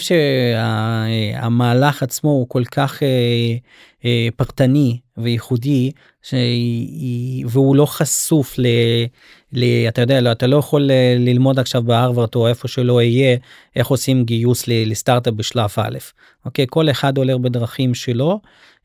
שהמהלך 1.19 2.03
עצמו 2.03 2.29
הוא 2.29 2.49
כל 2.49 2.63
כך 2.65 3.03
פרטני 4.36 4.97
וייחודי 5.17 5.91
שהיא, 6.21 7.45
והוא 7.49 7.75
לא 7.75 7.86
חשוף 7.86 8.60
ל, 8.60 8.65
ל... 9.53 9.88
אתה 9.88 10.01
יודע, 10.01 10.21
לא, 10.21 10.31
אתה 10.31 10.47
לא 10.47 10.57
יכול 10.57 10.91
אה, 10.91 11.15
ללמוד 11.19 11.60
עכשיו 11.60 11.84
בהרווארד 11.84 12.36
או 12.36 12.47
איפה 12.47 12.67
שלא 12.67 13.01
יהיה 13.01 13.38
איך 13.75 13.88
עושים 13.88 14.25
גיוס 14.25 14.63
לסטארט-אפ 14.67 15.34
בשלב 15.34 15.69
א', 15.77 15.97
אוקיי? 16.45 16.65
כל 16.69 16.89
אחד 16.89 17.17
הולך 17.17 17.38
בדרכים 17.38 17.93
שלו 17.93 18.39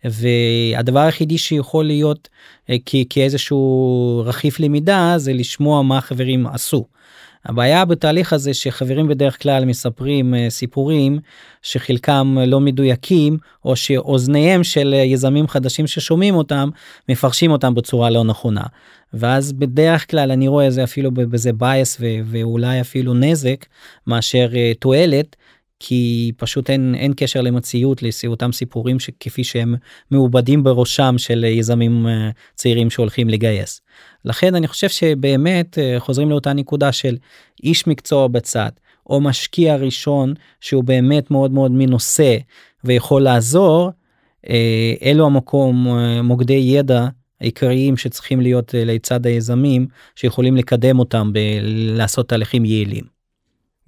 והדבר 0.04 1.00
היחידי 1.00 1.38
שיכול 1.38 1.84
להיות 1.84 2.28
אה, 2.70 2.76
כאיזשהו 3.10 4.22
רכיב 4.26 4.56
למידה 4.58 5.14
זה 5.16 5.32
לשמוע 5.32 5.82
מה 5.82 6.00
חברים 6.00 6.46
עשו. 6.46 6.84
הבעיה 7.48 7.84
בתהליך 7.84 8.32
הזה 8.32 8.54
שחברים 8.54 9.08
בדרך 9.08 9.42
כלל 9.42 9.64
מספרים 9.64 10.34
uh, 10.34 10.50
סיפורים 10.50 11.18
שחלקם 11.62 12.36
לא 12.46 12.60
מדויקים 12.60 13.38
או 13.64 13.76
שאוזניהם 13.76 14.64
של 14.64 14.94
יזמים 15.04 15.48
חדשים 15.48 15.86
ששומעים 15.86 16.34
אותם 16.34 16.68
מפרשים 17.08 17.50
אותם 17.50 17.74
בצורה 17.74 18.10
לא 18.10 18.24
נכונה. 18.24 18.62
ואז 19.14 19.52
בדרך 19.52 20.10
כלל 20.10 20.30
אני 20.30 20.48
רואה 20.48 20.70
זה 20.70 20.84
אפילו 20.84 21.10
בזה 21.10 21.52
בייס 21.52 22.00
ואולי 22.24 22.80
אפילו 22.80 23.14
נזק 23.14 23.66
מאשר 24.06 24.48
uh, 24.52 24.78
תועלת. 24.78 25.36
כי 25.80 26.32
פשוט 26.36 26.70
אין, 26.70 26.94
אין 26.94 27.12
קשר 27.16 27.40
למציאות 27.40 28.00
לאותם 28.24 28.52
סיפורים 28.52 29.00
שכפי 29.00 29.44
שהם 29.44 29.74
מעובדים 30.10 30.64
בראשם 30.64 31.14
של 31.18 31.44
יזמים 31.44 32.06
uh, 32.06 32.10
צעירים 32.54 32.90
שהולכים 32.90 33.28
לגייס. 33.28 33.80
לכן 34.26 34.54
אני 34.54 34.68
חושב 34.68 34.88
שבאמת 34.88 35.78
אה, 35.78 35.96
חוזרים 35.98 36.30
לאותה 36.30 36.52
נקודה 36.52 36.92
של 36.92 37.16
איש 37.62 37.86
מקצוע 37.86 38.28
בצד 38.28 38.70
או 39.06 39.20
משקיע 39.20 39.76
ראשון 39.76 40.34
שהוא 40.60 40.84
באמת 40.84 41.30
מאוד 41.30 41.50
מאוד 41.50 41.70
מנוסה 41.70 42.36
ויכול 42.84 43.22
לעזור 43.22 43.90
אה, 44.48 44.94
אלו 45.02 45.26
המקום 45.26 45.88
אה, 45.88 46.22
מוקדי 46.22 46.52
ידע 46.52 47.06
העיקריים 47.40 47.96
שצריכים 47.96 48.40
להיות 48.40 48.74
לצד 48.74 49.26
היזמים 49.26 49.86
שיכולים 50.14 50.56
לקדם 50.56 50.98
אותם 50.98 51.32
לעשות 51.62 52.28
תהליכים 52.28 52.64
יעילים. 52.64 53.15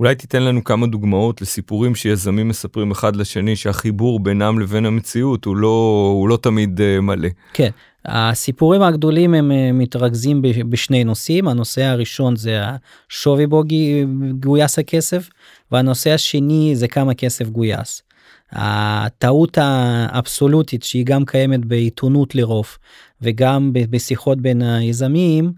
אולי 0.01 0.15
תיתן 0.15 0.43
לנו 0.43 0.65
כמה 0.65 0.87
דוגמאות 0.87 1.43
לסיפורים 1.43 1.95
שיזמים 1.95 2.49
מספרים 2.49 2.91
אחד 2.91 3.17
לשני 3.17 3.57
שהחיבור 3.57 4.21
בינם 4.21 4.59
לבין 4.59 4.87
המציאות 4.87 5.45
הוא 5.45 5.57
לא 5.57 6.11
הוא 6.15 6.29
לא 6.29 6.37
תמיד 6.37 6.81
מלא. 7.01 7.29
כן 7.55 7.71
הסיפורים 8.05 8.83
הגדולים 8.83 9.35
הם 9.35 9.53
אה, 9.53 9.73
מתרכזים 9.73 10.43
בשני 10.43 11.05
נושאים 11.05 11.49
הנושא 11.49 11.85
הראשון 11.85 12.37
זה 12.37 12.61
השווי 13.11 13.47
בו 13.47 13.63
גויס 14.41 14.79
הכסף 14.79 15.29
והנושא 15.73 16.11
השני 16.11 16.73
זה 16.75 16.89
כמה 16.89 17.15
כסף 17.15 17.49
גויס. 17.49 18.03
הטעות 18.53 19.59
האבסולוטית 19.61 20.83
שהיא 20.83 21.07
גם 21.07 21.25
קיימת 21.25 21.65
בעיתונות 21.65 22.35
לרוב 22.35 22.67
וגם 23.23 23.71
בשיחות 23.73 24.41
בין 24.41 24.63
היזמים 24.63 25.53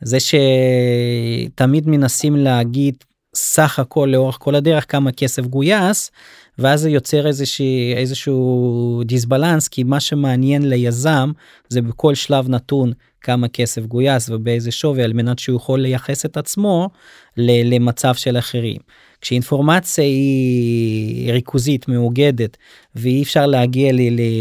זה 0.00 0.18
שתמיד 0.20 1.88
מנסים 1.88 2.36
להגיד 2.36 2.94
סך 3.34 3.78
הכל 3.78 4.08
לאורך 4.12 4.36
כל 4.40 4.54
הדרך 4.54 4.92
כמה 4.92 5.12
כסף 5.12 5.46
גויס 5.46 6.10
ואז 6.58 6.80
זה 6.80 6.90
יוצר 6.90 7.26
איזושהי 7.26 7.94
איזשהו 7.96 9.02
דיסבלנס 9.04 9.68
כי 9.68 9.84
מה 9.84 10.00
שמעניין 10.00 10.68
ליזם 10.68 11.32
זה 11.68 11.82
בכל 11.82 12.14
שלב 12.14 12.48
נתון 12.48 12.92
כמה 13.20 13.48
כסף 13.48 13.86
גויס 13.86 14.28
ובאיזה 14.30 14.70
שווי 14.70 15.02
על 15.02 15.12
מנת 15.12 15.38
שהוא 15.38 15.56
יכול 15.56 15.80
לייחס 15.80 16.26
את 16.26 16.36
עצמו 16.36 16.88
למצב 17.36 18.14
של 18.14 18.38
אחרים. 18.38 18.76
כשאינפורמציה 19.20 20.04
היא 20.04 21.32
ריכוזית 21.32 21.88
מאוגדת 21.88 22.56
ואי 22.94 23.22
אפשר 23.22 23.46
להגיע 23.46 23.92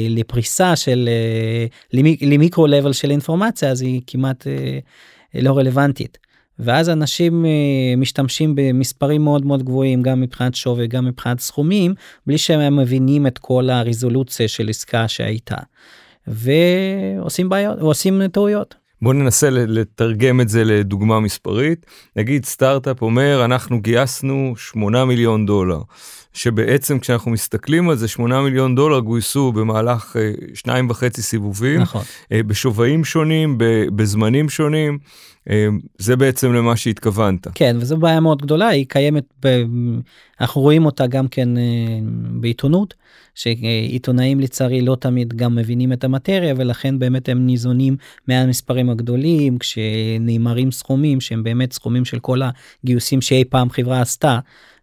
לפריסה 0.10 0.76
של 0.76 1.10
למיקרו 2.22 2.68
לבל 2.68 2.94
של 2.94 3.12
אינפורמציה 3.12 3.70
אז 3.70 3.82
היא 3.82 4.02
כמעט 4.08 4.48
אה, 4.48 4.80
לא 5.42 5.58
רלוונטית. 5.58 6.18
ואז 6.60 6.90
אנשים 6.90 7.46
משתמשים 7.98 8.56
במספרים 8.56 9.24
מאוד 9.24 9.46
מאוד 9.46 9.64
גבוהים 9.64 10.02
גם 10.02 10.22
מבחינת 10.22 10.56
שווי 10.56 10.88
גם 10.88 11.06
מבחינת 11.06 11.40
סכומים 11.40 11.94
בלי 12.28 12.38
שהם 12.38 12.80
מבינים 12.80 13.28
את 13.28 13.38
כל 13.38 13.70
הרזולוציה 13.70 14.48
של 14.48 14.70
עסקה 14.70 15.08
שהייתה. 15.08 15.58
ועושים 16.28 17.50
בעיות 17.50 17.80
עושים 17.80 18.28
טעויות. 18.28 18.76
בוא 19.02 19.14
ננסה 19.14 19.50
לתרגם 19.50 20.42
את 20.42 20.50
זה 20.50 20.64
לדוגמה 20.64 21.20
מספרית 21.20 21.86
נגיד 22.16 22.46
סטארט-אפ 22.46 23.02
אומר 23.02 23.46
אנחנו 23.46 23.82
גייסנו 23.82 24.54
8 24.58 25.06
מיליון 25.06 25.46
דולר 25.46 25.82
שבעצם 26.34 27.00
כשאנחנו 27.00 27.32
מסתכלים 27.32 27.90
על 27.90 27.96
זה 27.96 28.08
8 28.08 28.42
מיליון 28.42 28.76
דולר 28.76 29.00
גויסו 29.00 29.52
במהלך 29.52 30.16
אה, 30.20 30.32
שניים 30.54 30.90
וחצי 30.90 31.22
סיבובים 31.22 31.82
נכון. 31.82 32.02
אה, 32.32 32.44
בשווים 32.44 33.06
שונים 33.06 33.58
בזמנים 33.96 34.50
שונים 34.50 34.98
אה, 35.50 35.68
זה 35.98 36.16
בעצם 36.16 36.54
למה 36.54 36.76
שהתכוונת. 36.76 37.48
כן 37.56 37.76
וזו 37.80 37.98
בעיה 37.98 38.20
מאוד 38.20 38.42
גדולה 38.42 38.68
היא 38.68 38.86
קיימת 38.90 39.24
ב... 39.46 39.64
אנחנו 40.42 40.62
רואים 40.62 40.86
אותה 40.86 41.08
גם 41.08 41.28
כן 41.28 41.50
בעיתונות 42.42 42.94
שעיתונאים 43.36 44.40
לצערי 44.40 44.82
לא 44.82 44.98
תמיד 45.00 45.34
גם 45.34 45.56
מבינים 45.56 45.94
את 45.94 46.04
המטריה 46.04 46.54
ולכן 46.58 47.00
באמת 47.00 47.30
הם 47.30 47.46
ניזונים 47.46 47.98
מהמספרים 48.28 48.90
הגדולים 48.90 49.58
כשנאמרים 49.58 50.72
סכומים 50.72 51.22
שהם 51.22 51.44
באמת 51.44 51.74
סכומים 51.74 52.06
של 52.06 52.20
כל 52.20 52.40
הגיוסים 52.84 53.22
שאי 53.22 53.44
פעם 53.50 53.70
חברה 53.70 54.02
עשתה. 54.02 54.40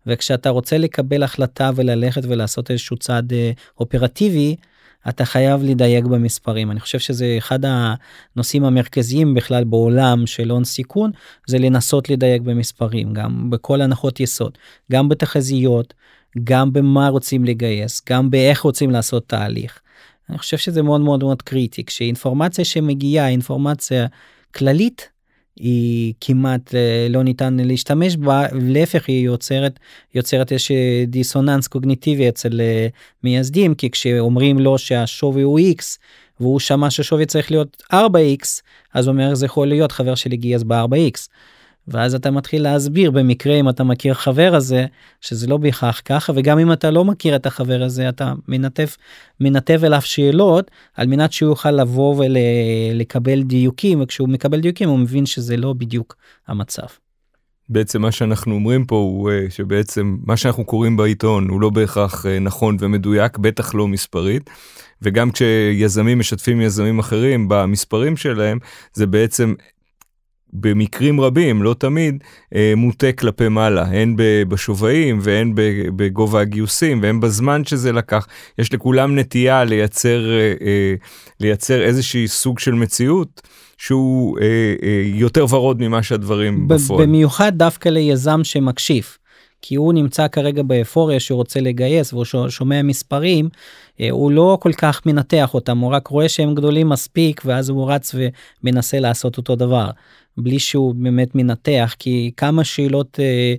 וכשאתה 0.07 0.51
רוצה 0.51 0.79
לקבל 0.79 1.23
החלטה 1.23 1.71
וללכת 1.75 2.23
ולעשות 2.25 2.71
איזשהו 2.71 2.97
צעד 2.97 3.33
אה, 3.33 3.51
אופרטיבי, 3.81 4.57
אתה 5.09 5.25
חייב 5.25 5.63
לדייק 5.63 6.05
במספרים. 6.05 6.71
אני 6.71 6.81
חושב 6.81 6.99
שזה 6.99 7.35
אחד 7.39 7.59
הנושאים 7.65 8.65
המרכזיים 8.65 9.35
בכלל 9.35 9.65
בעולם 9.65 10.27
של 10.27 10.51
הון 10.51 10.65
סיכון, 10.65 11.11
זה 11.47 11.59
לנסות 11.59 12.11
לדייק 12.11 12.43
במספרים, 12.43 13.13
גם 13.13 13.51
בכל 13.51 13.81
הנחות 13.81 14.21
יסוד, 14.21 14.59
גם 14.93 15.09
בתחזיות, 15.09 15.95
גם 16.45 16.73
במה 16.73 17.09
רוצים 17.09 17.45
לגייס, 17.45 18.03
גם 18.09 18.31
באיך 18.31 18.61
רוצים 18.61 18.91
לעשות 18.91 19.29
תהליך. 19.29 19.81
אני 20.31 20.39
חושב 20.39 20.57
שזה 20.59 20.83
מאוד 20.83 21.01
מאוד 21.01 21.21
מאוד 21.25 21.43
קריטי, 21.43 21.85
כשאינפורמציה 21.85 22.65
שמגיעה, 22.65 23.29
אינפורמציה 23.29 24.07
כללית, 24.55 25.09
היא 25.57 26.15
כמעט 26.21 26.75
אה, 26.75 27.07
לא 27.11 27.23
ניתן 27.23 27.57
להשתמש 27.61 28.17
בה 28.17 28.47
להפך 28.53 29.09
היא 29.09 29.25
יוצרת 29.27 29.79
יוצרת 30.15 30.53
איזה 30.53 30.75
דיסוננס 31.07 31.69
קוגניטיבי 31.69 32.29
אצל 32.29 32.61
אה, 32.61 32.89
מייסדים 33.25 33.75
כי 33.75 33.91
כשאומרים 33.91 34.59
לו 34.59 34.79
שהשווי 34.79 35.43
הוא 35.43 35.61
x 35.61 35.83
והוא 36.41 36.61
שמע 36.61 36.91
ששווי 36.91 37.27
צריך 37.27 37.51
להיות 37.51 37.83
4x 37.93 38.63
אז 38.95 39.07
הוא 39.07 39.13
אומר 39.13 39.35
זה 39.35 39.47
יכול 39.47 39.69
להיות 39.69 39.93
חבר 39.93 40.15
שלי 40.15 40.37
גייס 40.37 40.63
ב-4x. 40.63 41.29
ואז 41.91 42.15
אתה 42.15 42.31
מתחיל 42.31 42.63
להסביר 42.63 43.11
במקרה 43.11 43.55
אם 43.55 43.69
אתה 43.69 43.85
מכיר 43.85 44.15
חבר 44.15 44.55
הזה 44.55 44.87
שזה 45.21 45.47
לא 45.47 45.57
בהכרח 45.57 46.03
ככה 46.05 46.33
וגם 46.37 46.59
אם 46.59 46.73
אתה 46.73 46.91
לא 46.91 47.05
מכיר 47.05 47.37
את 47.37 47.47
החבר 47.47 47.83
הזה 47.83 48.09
אתה 48.09 48.33
מנתב 48.49 48.87
מנתב 49.41 49.81
אליו 49.85 50.01
שאלות 50.03 50.71
על 50.95 51.07
מנת 51.07 51.33
שהוא 51.33 51.51
יוכל 51.51 51.71
לבוא 51.71 52.25
ולקבל 52.25 53.43
דיוקים 53.43 54.01
וכשהוא 54.01 54.29
מקבל 54.29 54.61
דיוקים 54.61 54.89
הוא 54.89 54.99
מבין 54.99 55.27
שזה 55.27 55.57
לא 55.57 55.73
בדיוק 55.73 56.17
המצב. 56.49 56.87
בעצם 57.69 58.03
מה 58.03 58.13
שאנחנו 58.13 58.55
אומרים 58.55 58.85
פה 58.85 58.97
הוא 58.97 59.31
אה, 59.31 59.47
שבעצם 59.51 60.17
מה 60.27 60.37
שאנחנו 60.37 60.65
קוראים 60.65 60.97
בעיתון 60.97 61.49
הוא 61.49 61.61
לא 61.61 61.71
בהכרח 61.71 62.27
אה, 62.27 62.39
נכון 62.39 62.77
ומדויק 62.81 63.39
בטח 63.39 63.75
לא 63.75 63.89
מספרית 63.89 64.51
וגם 65.03 65.31
כשיזמים 65.31 66.19
משתפים 66.19 66.61
יזמים 66.61 66.99
אחרים 66.99 67.49
במספרים 67.49 68.17
שלהם 68.17 68.59
זה 68.93 69.07
בעצם 69.07 69.55
במקרים 70.53 71.21
רבים, 71.21 71.63
לא 71.63 71.75
תמיד, 71.79 72.25
אה, 72.55 72.73
מוטה 72.77 73.13
כלפי 73.13 73.49
מעלה, 73.49 73.83
הן 73.83 74.15
בשווים 74.49 75.19
והן 75.23 75.53
בגובה 75.97 76.41
הגיוסים 76.41 77.03
והן 77.03 77.21
בזמן 77.21 77.65
שזה 77.65 77.93
לקח. 77.93 78.27
יש 78.59 78.73
לכולם 78.73 79.19
נטייה 79.19 79.65
לייצר, 79.65 80.31
אה, 80.31 80.55
אה, 80.67 80.95
לייצר 81.41 81.83
איזושהי 81.83 82.29
סוג 82.29 82.59
של 82.59 82.75
מציאות. 82.75 83.43
שהוא 83.81 84.39
אה, 84.39 84.45
אה, 84.83 85.03
יותר 85.05 85.47
ורוד 85.51 85.81
ממה 85.81 86.03
שהדברים 86.03 86.69
בפועל. 86.69 87.07
במיוחד 87.07 87.53
דווקא 87.57 87.89
ליזם 87.89 88.41
שמקשיב. 88.45 89.17
כי 89.63 89.75
הוא 89.75 89.93
נמצא 89.93 90.29
כרגע 90.29 90.63
באפוריה 90.63 91.21
שהוא 91.21 91.37
רוצה 91.37 91.61
לגייס 91.61 92.13
והוא 92.13 92.25
שומע 92.49 92.83
מספרים, 92.83 93.49
אה, 94.01 94.11
הוא 94.11 94.33
לא 94.33 94.59
כל 94.61 94.73
כך 94.73 95.07
מנתח 95.07 95.55
אותם, 95.55 95.79
הוא 95.79 95.93
רק 95.93 96.07
רואה 96.07 96.29
שהם 96.29 96.55
גדולים 96.55 96.89
מספיק 96.89 97.43
ואז 97.45 97.69
הוא 97.69 97.93
רץ 97.93 98.15
ומנסה 98.63 99.01
לעשות 99.01 99.37
אותו 99.37 99.57
דבר. 99.57 99.91
בלי 100.37 100.59
שהוא 100.59 100.95
באמת 100.95 101.35
מנתח 101.35 101.95
כי 101.99 102.31
כמה 102.37 102.65
שאלות 102.65 103.21
אה, 103.21 103.55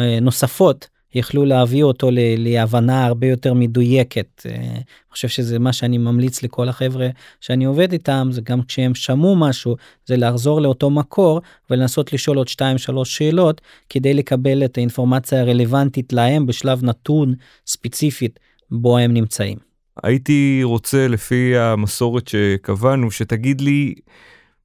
אה, 0.00 0.20
נוספות 0.20 0.88
יכלו 1.14 1.44
להביא 1.44 1.82
אותו 1.82 2.10
להבנה 2.36 3.06
הרבה 3.06 3.26
יותר 3.26 3.54
מדויקת. 3.54 4.42
אה, 4.46 4.54
אני 4.54 5.12
חושב 5.12 5.28
שזה 5.28 5.58
מה 5.58 5.72
שאני 5.72 5.98
ממליץ 5.98 6.42
לכל 6.42 6.68
החבר'ה 6.68 7.08
שאני 7.40 7.64
עובד 7.64 7.92
איתם 7.92 8.28
זה 8.30 8.40
גם 8.40 8.62
כשהם 8.62 8.94
שמעו 8.94 9.36
משהו 9.36 9.76
זה 10.06 10.16
לחזור 10.16 10.60
לאותו 10.60 10.90
מקור 10.90 11.40
ולנסות 11.70 12.12
לשאול 12.12 12.36
עוד 12.36 12.48
2-3 12.48 13.04
שאלות 13.04 13.60
כדי 13.88 14.14
לקבל 14.14 14.64
את 14.64 14.78
האינפורמציה 14.78 15.40
הרלוונטית 15.40 16.12
להם 16.12 16.46
בשלב 16.46 16.84
נתון 16.84 17.34
ספציפית 17.66 18.38
בו 18.70 18.98
הם 18.98 19.14
נמצאים. 19.14 19.58
הייתי 20.02 20.60
רוצה 20.62 21.08
לפי 21.08 21.58
המסורת 21.58 22.28
שקבענו 22.28 23.10
שתגיד 23.10 23.60
לי 23.60 23.94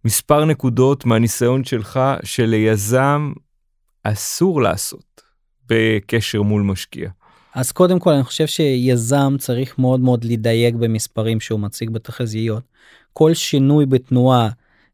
מספר 0.05 0.45
נקודות 0.45 1.05
מהניסיון 1.05 1.63
שלך 1.63 1.99
שליזם 2.23 3.34
אסור 4.03 4.62
לעשות 4.62 5.14
בקשר 5.69 6.41
מול 6.41 6.62
משקיע. 6.62 7.10
אז 7.56 7.71
קודם 7.71 7.99
כל 7.99 8.13
אני 8.13 8.23
חושב 8.23 8.47
שיזם 8.47 9.36
צריך 9.39 9.80
מאוד 9.80 9.99
מאוד 9.99 10.23
לדייק 10.23 10.75
במספרים 10.75 11.39
שהוא 11.39 11.60
מציג 11.60 11.89
בתחזיות. 11.89 12.63
כל 13.13 13.34
שינוי 13.34 13.86
בתנועה 13.86 14.49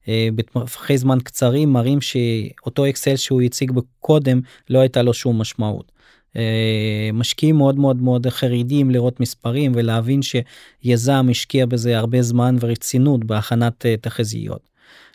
אה, 0.07 0.29
בטווחי 0.35 0.97
זמן 0.97 1.19
קצרים 1.23 1.73
מראים 1.73 2.01
שאותו 2.01 2.89
אקסל 2.89 3.15
שהוא 3.15 3.41
הציג 3.41 3.71
קודם 3.99 4.41
לא 4.69 4.79
הייתה 4.79 5.01
לו 5.01 5.13
שום 5.13 5.41
משמעות. 5.41 5.91
אה, 6.35 7.09
משקיעים 7.13 7.55
מאוד 7.55 7.79
מאוד 7.79 8.01
מאוד 8.01 8.27
חרדים 8.27 8.91
לראות 8.91 9.19
מספרים 9.19 9.71
ולהבין 9.75 10.19
שיזם 10.21 11.27
השקיע 11.31 11.65
בזה 11.65 11.97
הרבה 11.97 12.21
זמן 12.21 12.55
ורצינות 12.59 13.23
בהכנת 13.23 13.85
אה, 13.85 13.97
תחזיות. 13.97 14.70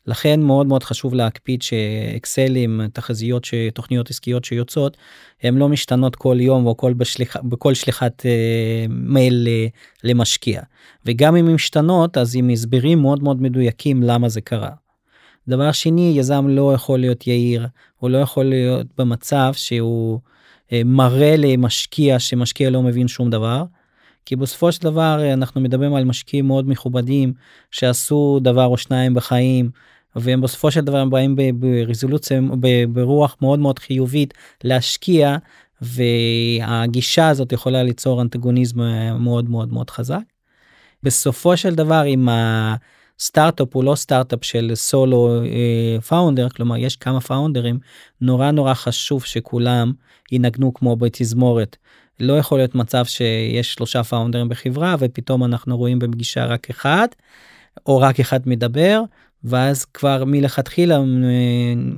לכן 0.07 0.41
מאוד 0.41 0.67
מאוד 0.67 0.83
חשוב 0.83 1.15
להקפיד 1.15 1.63
שאקסלים 1.63 2.81
תחזיות 2.93 3.45
שתוכניות 3.45 4.11
עסקיות 4.11 4.45
שיוצאות 4.45 4.97
הן 5.43 5.57
לא 5.57 5.69
משתנות 5.69 6.17
כל 6.17 6.37
יום 6.41 6.67
או 6.67 6.77
כל 6.77 6.93
בשליח, 6.93 7.37
בכל 7.37 7.75
שליחת 7.75 8.27
אה, 8.27 8.87
מייל 8.89 9.49
אה, 9.49 9.67
למשקיע 10.05 10.63
וגם 11.07 11.37
אם 11.37 11.47
הן 11.47 11.55
משתנות 11.55 12.19
אז 12.19 12.37
עם 12.37 12.51
הסברים 12.51 13.03
מאוד 13.03 13.23
מאוד 13.23 13.43
מדויקים 13.43 14.03
למה 14.03 14.29
זה 14.29 14.41
קרה. 14.41 14.71
דבר 15.49 15.73
שני 15.73 16.15
יזם 16.17 16.49
לא 16.49 16.75
יכול 16.75 16.99
להיות 16.99 17.27
יאיר 17.27 17.67
הוא 17.97 18.11
לא 18.11 18.19
יכול 18.19 18.45
להיות 18.45 18.87
במצב 18.99 19.53
שהוא 19.57 20.21
אה, 20.73 20.83
מראה 20.85 21.37
למשקיע 21.37 22.19
שמשקיע 22.19 22.71
לא 22.71 22.83
מבין 22.83 23.09
שום 23.09 23.31
דבר. 23.31 23.65
כי 24.27 24.37
בסופו 24.37 24.73
של 24.73 24.83
דבר 24.83 25.21
אה, 25.21 25.33
אנחנו 25.33 25.61
מדברים 25.61 25.95
על 25.95 26.05
משקיעים 26.05 26.47
מאוד 26.47 26.69
מכובדים 26.69 27.33
שעשו 27.71 28.39
דבר 28.43 28.65
או 28.65 28.77
שניים 28.77 29.15
בחיים 29.15 29.71
והם 30.17 30.41
בסופו 30.41 30.71
של 30.71 30.81
דבר 30.81 30.99
הם 30.99 31.11
באים 31.11 31.37
ברזולוציה 31.55 32.41
ברוח 32.89 33.37
מאוד 33.43 33.59
מאוד 33.59 33.79
חיובית 33.79 34.35
להשקיע 34.65 35.37
והגישה 35.83 37.29
הזאת 37.29 37.53
יכולה 37.53 37.83
ליצור 37.83 38.23
אנטגוניזם 38.23 38.81
מאוד 39.21 39.51
מאוד 39.51 39.73
מאוד 39.73 39.91
חזק. 39.91 40.23
בסופו 41.03 41.57
של 41.57 41.75
דבר 41.75 42.07
אם 42.07 42.29
הסטארט-אפ 43.19 43.69
הוא 43.73 43.85
לא 43.85 43.95
סטארט-אפ 43.95 44.45
של 44.45 44.71
סולו 44.75 45.43
פאונדר 46.09 46.45
אה, 46.45 46.51
כלומר 46.51 46.77
יש 46.77 46.97
כמה 46.97 47.21
פאונדרים 47.21 47.79
נורא 48.21 48.51
נורא 48.51 48.75
חשוב 48.75 49.25
שכולם 49.25 49.93
ינגנו 50.33 50.75
כמו 50.75 50.97
בתזמורת. 50.97 51.77
לא 52.21 52.39
יכול 52.39 52.59
להיות 52.59 52.75
מצב 52.75 53.05
שיש 53.05 53.75
שלושה 53.75 54.05
פאונדרים 54.05 54.49
בחברה 54.49 54.97
ופתאום 54.99 55.45
אנחנו 55.45 55.77
רואים 55.77 55.99
בפגישה 55.99 56.45
רק 56.45 56.71
אחד 56.71 57.09
או 57.87 57.99
רק 57.99 58.21
אחד 58.21 58.41
מדבר 58.47 59.03
ואז 59.45 59.85
כבר 59.85 60.25
מלכתחילה 60.25 60.97
אה, 60.97 61.03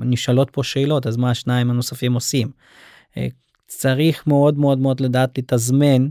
נשאלות 0.05 0.51
פה 0.51 0.63
שאלות 0.63 1.07
אז 1.07 1.17
מה 1.17 1.31
השניים 1.31 1.71
הנוספים 1.71 2.15
עושים. 2.15 2.51
אה, 3.17 3.27
צריך 3.67 4.27
מאוד 4.27 4.59
מאוד 4.59 4.79
מאוד 4.79 5.01
לדעת 5.01 5.39
לתזמן 5.39 6.09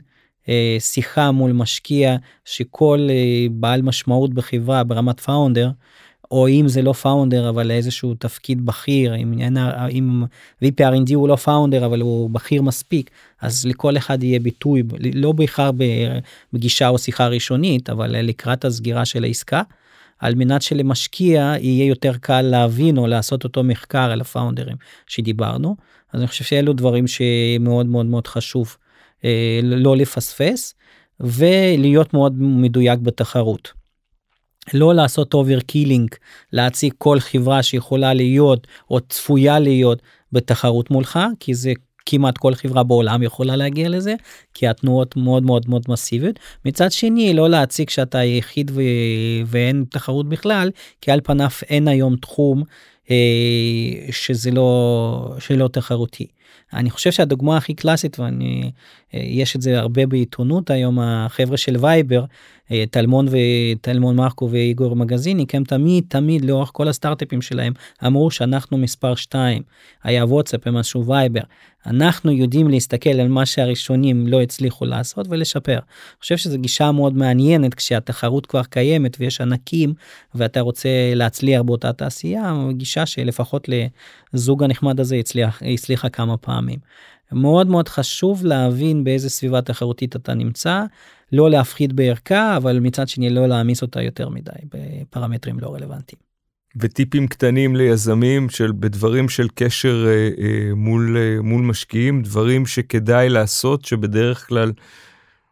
אה, 0.50 0.78
שיחה 0.80 1.32
מול 1.32 1.52
משקיע 1.52 2.16
שכל 2.46 3.08
בעל 3.52 3.82
משמעות 3.82 4.34
בחברה 4.34 4.84
ברמת 4.84 5.20
founder 5.20 5.72
או 6.32 6.48
אם 6.48 6.68
זה 6.68 6.82
לא 6.82 6.94
founder 6.94 7.50
אבל 7.50 7.72
איזשהו 7.72 8.14
תפקיד 8.14 8.66
בכיר 8.66 9.16
אם, 9.16 9.34
אם 9.92 10.24
VP 10.64 10.80
R&D 10.80 11.16
הוא 11.16 11.28
לא 11.28 11.36
founder 11.36 11.86
אבל 11.86 12.02
הוא 12.02 12.30
בכיר 12.30 12.62
מספיק 12.62 13.10
אז 13.42 13.66
לכל 13.66 13.98
אחד 13.98 14.24
יהיה 14.24 14.40
ביטוי 14.40 14.84
לא 15.14 15.32
בהכרח 15.32 15.72
בגישה 16.54 16.88
או 16.88 16.98
שיחה 16.98 17.28
ראשונית 17.28 17.90
אבל 17.90 18.22
לקראת 18.22 18.66
הסגירה 18.66 19.06
של 19.06 19.24
העסקה. 19.24 19.62
על 20.20 20.36
מנת 20.36 20.62
שלמשקיע 20.62 21.54
יהיה 21.60 21.86
יותר 21.86 22.14
קל 22.22 22.42
להבין 22.42 22.98
או 22.98 23.08
לעשות 23.08 23.44
אותו 23.44 23.64
מחקר 23.64 24.12
על 24.12 24.22
הפאונדרים 24.22 24.76
שדיברנו 25.08 25.76
אז 26.14 26.20
אני 26.20 26.28
חושב 26.28 26.44
שאלו 26.44 26.74
דברים 26.74 27.06
שמאוד 27.08 27.86
מאוד 27.86 28.06
מאוד 28.06 28.28
חשוב 28.28 28.78
אה, 29.26 29.60
לא 29.64 29.98
לפספס 29.98 30.74
ולהיות 31.20 32.14
מאוד 32.14 32.34
מדויק 32.40 33.00
בתחרות. 33.00 33.74
לא 34.74 34.96
לעשות 34.96 35.34
over 35.34 35.60
killing 35.60 36.10
להציג 36.54 36.94
כל 36.98 37.20
חברה 37.20 37.64
שיכולה 37.64 38.14
להיות 38.14 38.68
או 38.90 39.00
צפויה 39.00 39.60
להיות 39.60 40.02
בתחרות 40.32 40.92
מולך 40.92 41.20
כי 41.40 41.54
זה 41.54 41.74
כמעט 42.10 42.38
כל 42.38 42.56
חברה 42.56 42.84
בעולם 42.84 43.24
יכולה 43.24 43.56
להגיע 43.56 43.90
לזה 43.90 44.16
כי 44.54 44.68
התנועות 44.68 45.18
מאוד 45.18 45.44
מאוד 45.44 45.70
מאוד 45.70 45.86
מסיביות. 45.88 46.40
מצד 46.66 46.92
שני 46.92 47.34
לא 47.34 47.50
להציג 47.50 47.90
שאתה 47.90 48.18
היחיד 48.18 48.72
ו... 48.74 48.82
ואין 49.46 49.86
תחרות 49.90 50.30
בכלל 50.30 50.72
כי 51.02 51.12
על 51.12 51.22
פניו 51.24 51.50
אין 51.70 51.88
היום 51.88 52.16
תחום 52.16 52.64
שזה 54.12 54.52
לא 54.52 55.36
שלא 55.40 55.68
תחרותי. 55.68 56.28
אני 56.74 56.90
חושב 56.90 57.12
שהדוגמה 57.12 57.58
הכי 57.58 57.74
קלאסית 57.74 58.20
ואני 58.20 58.72
אה, 59.14 59.20
יש 59.24 59.56
את 59.56 59.62
זה 59.62 59.80
הרבה 59.80 60.06
בעיתונות 60.06 60.70
היום 60.70 61.00
החבר'ה 61.00 61.58
של 61.58 61.76
וייבר 61.80 62.26
אה, 62.72 62.84
טלמון 62.92 63.28
וטלמון 63.32 64.16
מרקו 64.16 64.50
ואיגור 64.52 64.96
מגזיניק 64.96 65.48
כי 65.48 65.58
הם 65.58 65.64
תמיד 65.64 66.04
תמיד 66.08 66.46
לאורך 66.46 66.70
כל 66.74 66.88
הסטארטאפים 66.88 67.42
שלהם 67.42 67.74
אמרו 68.06 68.32
שאנחנו 68.32 68.78
מספר 68.78 69.16
2 69.16 69.64
היה 70.04 70.26
וואטסאפ 70.26 70.68
הם 70.68 70.74
משהו 70.74 71.06
וייבר 71.06 71.42
אנחנו 71.88 72.32
יודעים 72.32 72.68
להסתכל 72.68 73.10
על 73.10 73.28
מה 73.28 73.46
שהראשונים 73.46 74.28
לא 74.28 74.42
הצליחו 74.42 74.86
לעשות 74.86 75.28
ולשפר. 75.30 75.74
אני 75.74 76.20
חושב 76.22 76.38
שזו 76.38 76.58
גישה 76.58 76.92
מאוד 76.92 77.18
מעניינת 77.18 77.74
כשהתחרות 77.74 78.46
כבר 78.46 78.64
קיימת 78.64 79.18
ויש 79.20 79.42
ענקים 79.42 79.94
ואתה 80.36 80.62
רוצה 80.62 80.90
להצליח 81.16 81.62
באותה 81.62 81.94
תעשייה 81.94 82.56
גישה 82.72 82.97
שלפחות 83.06 83.70
לזוג 84.34 84.64
הנחמד 84.64 85.00
הזה 85.00 85.16
הצליח 85.16 85.62
הצליחה 85.74 86.10
כמה 86.10 86.38
פעמים. 86.38 86.80
מאוד 87.32 87.68
מאוד 87.68 87.90
חשוב 87.90 88.46
להבין 88.46 89.04
באיזה 89.04 89.30
סביבה 89.30 89.62
תחרותית 89.62 90.16
אתה 90.16 90.34
נמצא 90.34 90.84
לא 91.32 91.50
להפחית 91.50 91.94
בערכה 91.94 92.58
אבל 92.58 92.80
מצד 92.80 93.08
שני 93.08 93.30
לא 93.30 93.48
להעמיס 93.48 93.82
אותה 93.82 94.02
יותר 94.02 94.30
מדי 94.30 94.52
בפרמטרים 94.74 95.60
לא 95.60 95.74
רלוונטיים. 95.74 96.28
וטיפים 96.80 97.28
קטנים 97.28 97.76
ליזמים 97.76 98.50
של 98.50 98.72
בדברים 98.80 99.30
של 99.30 99.48
קשר 99.56 100.06
אה, 100.08 100.30
אה, 100.44 100.76
מול 100.76 101.18
אה, 101.18 101.42
מול 101.42 101.62
משקיעים 101.62 102.22
דברים 102.22 102.66
שכדאי 102.66 103.30
לעשות 103.30 103.86
שבדרך 103.86 104.48
כלל 104.48 104.72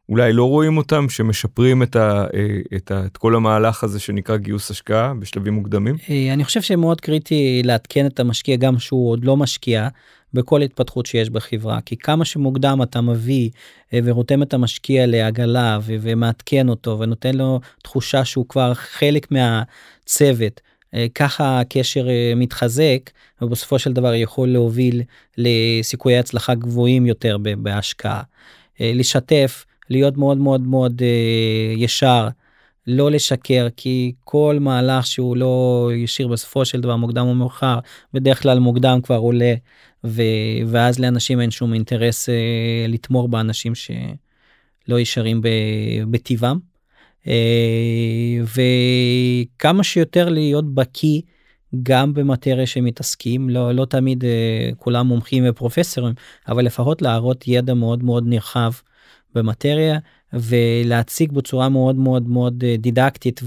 אולי 0.09 0.33
לא 0.33 0.43
רואים 0.43 0.77
אותם 0.77 1.09
שמשפרים 1.09 1.83
את, 1.83 1.95
ה, 1.95 2.25
אה, 2.33 2.57
את, 2.75 2.91
ה, 2.91 3.05
את 3.05 3.17
כל 3.17 3.35
המהלך 3.35 3.83
הזה 3.83 3.99
שנקרא 3.99 4.37
גיוס 4.37 4.71
השקעה 4.71 5.13
בשלבים 5.13 5.53
מוקדמים? 5.53 5.97
אה, 6.09 6.33
אני 6.33 6.43
חושב 6.43 6.61
שמאוד 6.61 7.01
קריטי 7.01 7.61
לעדכן 7.63 8.05
את 8.05 8.19
המשקיע 8.19 8.55
גם 8.55 8.79
שהוא 8.79 9.11
עוד 9.11 9.25
לא 9.25 9.37
משקיע 9.37 9.87
בכל 10.33 10.61
התפתחות 10.61 11.05
שיש 11.05 11.29
בחברה 11.29 11.81
כי 11.81 11.97
כמה 11.97 12.25
שמוקדם 12.25 12.81
אתה 12.81 13.01
מביא 13.01 13.49
אה, 13.93 13.99
ורותם 14.03 14.43
את 14.43 14.53
המשקיע 14.53 15.05
לעגלה 15.05 15.79
ומעדכן 15.83 16.69
אותו 16.69 16.99
ונותן 16.99 17.35
לו 17.35 17.59
תחושה 17.83 18.25
שהוא 18.25 18.45
כבר 18.49 18.73
חלק 18.73 19.27
מהצוות 19.31 20.61
ככה 21.15 21.59
הקשר 21.59 22.07
מתחזק 22.35 23.09
ובסופו 23.41 23.79
של 23.79 23.93
דבר 23.93 24.13
יכול 24.13 24.47
להוביל 24.49 25.01
לסיכויי 25.37 26.17
הצלחה 26.17 26.55
גבוהים 26.55 27.05
יותר 27.05 27.37
בהשקעה. 27.57 28.21
לשתף 28.79 29.65
להיות 29.89 30.17
מאוד 30.17 30.37
מאוד 30.37 30.61
מאוד 30.61 31.01
ישר. 31.77 32.27
לא 32.87 33.11
לשקר 33.11 33.67
כי 33.77 34.13
כל 34.23 34.57
מהלך 34.61 35.07
שהוא 35.07 35.37
לא 35.37 35.89
ישיר 35.95 36.27
בסופו 36.27 36.65
של 36.65 36.81
דבר 36.81 36.95
מוקדם 36.95 37.25
או 37.27 37.35
מאוחר 37.35 37.79
בדרך 38.13 38.41
כלל 38.41 38.59
מוקדם 38.59 38.99
כבר 39.03 39.17
עולה 39.17 39.53
ו... 40.03 40.21
ואז 40.67 40.99
לאנשים 40.99 41.41
אין 41.41 41.51
שום 41.51 41.73
אינטרס 41.73 42.29
אה, 42.29 42.85
לתמור 42.87 43.27
באנשים 43.27 43.73
שלא 43.75 44.99
ישרים 44.99 45.41
בטבעם. 46.11 46.59
אה, 47.27 48.37
וכמה 48.41 49.83
שיותר 49.83 50.29
להיות 50.29 50.73
בקיא 50.73 51.21
גם 51.83 52.13
במטריה 52.13 52.65
שמתעסקים 52.65 53.49
לא 53.49 53.71
לא 53.71 53.85
תמיד 53.85 54.25
אה, 54.25 54.69
כולם 54.77 55.07
מומחים 55.07 55.43
ופרופסורים 55.49 56.13
אבל 56.47 56.65
לפחות 56.65 57.01
להראות 57.01 57.47
ידע 57.47 57.73
מאוד 57.73 58.03
מאוד 58.03 58.23
נרחב 58.27 58.71
במטריה 59.35 59.99
ולהציג 60.33 61.31
בצורה 61.31 61.69
מאוד 61.69 61.95
מאוד 61.95 62.29
מאוד 62.29 62.63
אה, 62.67 62.75
דידקטית 62.77 63.41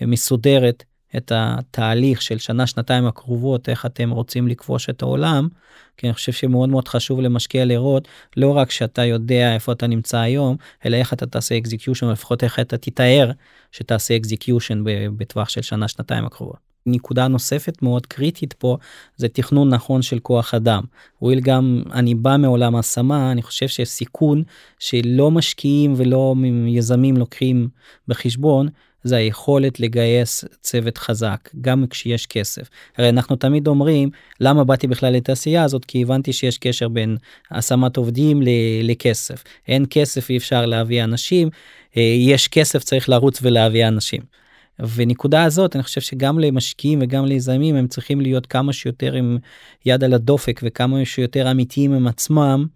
ומסודרת 0.00 0.84
את 1.16 1.32
התהליך 1.34 2.22
של 2.22 2.38
שנה 2.38 2.66
שנתיים 2.66 3.06
הקרובות 3.06 3.68
איך 3.68 3.86
אתם 3.86 4.10
רוצים 4.10 4.48
לכבוש 4.48 4.90
את 4.90 5.02
העולם 5.02 5.48
כי 5.96 6.06
אני 6.06 6.14
חושב 6.14 6.32
שמאוד 6.32 6.68
מאוד 6.68 6.88
חשוב 6.88 7.20
למשקיע 7.20 7.64
לראות 7.64 8.08
לא 8.36 8.56
רק 8.56 8.70
שאתה 8.70 9.04
יודע 9.04 9.54
איפה 9.54 9.72
אתה 9.72 9.86
נמצא 9.86 10.18
היום 10.18 10.56
אלא 10.86 10.96
איך 10.96 11.12
אתה 11.12 11.26
תעשה 11.26 11.58
execution 11.58 12.08
לפחות 12.08 12.44
איך 12.44 12.60
אתה 12.60 12.78
תתאר 12.78 13.30
שתעשה 13.72 14.16
execution 14.16 14.82
בטווח 15.16 15.48
של 15.48 15.62
שנה 15.62 15.88
שנתיים 15.88 16.24
הקרובות. 16.24 16.71
נקודה 16.86 17.28
נוספת 17.28 17.82
מאוד 17.82 18.06
קריטית 18.06 18.52
פה 18.52 18.76
זה 19.16 19.28
תכנון 19.28 19.68
נכון 19.68 20.02
של 20.02 20.18
כוח 20.18 20.54
אדם. 20.54 20.82
הואיל 21.18 21.40
גם 21.40 21.82
אני 21.92 22.14
בא 22.14 22.36
מעולם 22.36 22.76
השמה 22.76 23.32
אני 23.32 23.42
חושב 23.42 23.68
שיש 23.68 23.88
סיכון 23.88 24.42
שלא 24.78 25.30
משקיעים 25.30 25.94
ולא 25.96 26.34
יזמים 26.66 27.16
לוקחים 27.16 27.68
בחשבון 28.08 28.68
זה 29.04 29.16
היכולת 29.16 29.80
לגייס 29.80 30.44
צוות 30.60 30.98
חזק 30.98 31.48
גם 31.60 31.84
כשיש 31.90 32.26
כסף. 32.26 32.68
הרי 32.98 33.08
אנחנו 33.08 33.36
תמיד 33.36 33.66
אומרים 33.66 34.10
למה 34.40 34.64
באתי 34.64 34.86
בכלל 34.86 35.12
לתעשייה 35.12 35.64
הזאת 35.64 35.84
כי 35.84 36.02
הבנתי 36.02 36.32
שיש 36.32 36.58
קשר 36.58 36.88
בין 36.88 37.16
השמת 37.50 37.96
עובדים 37.96 38.42
לכסף. 38.82 39.44
אין 39.68 39.84
כסף 39.90 40.30
אי 40.30 40.36
אפשר 40.36 40.66
להביא 40.66 41.04
אנשים 41.04 41.48
אה, 41.96 42.02
יש 42.02 42.48
כסף 42.48 42.84
צריך 42.84 43.08
לרוץ 43.08 43.38
ולהביא 43.42 43.88
אנשים. 43.88 44.41
ונקודה 44.78 45.44
הזאת 45.44 45.76
אני 45.76 45.82
חושב 45.82 46.00
שגם 46.00 46.38
למשקיעים 46.38 46.98
וגם 47.02 47.24
ליזמים 47.24 47.74
הם 47.74 47.86
צריכים 47.86 48.20
להיות 48.20 48.46
כמה 48.46 48.72
שיותר 48.72 49.14
עם 49.14 49.38
יד 49.86 50.04
על 50.04 50.14
הדופק 50.14 50.60
וכמה 50.64 51.04
שיותר 51.04 51.50
אמיתיים 51.50 51.92
עם 51.92 52.06
עצמם 52.06 52.66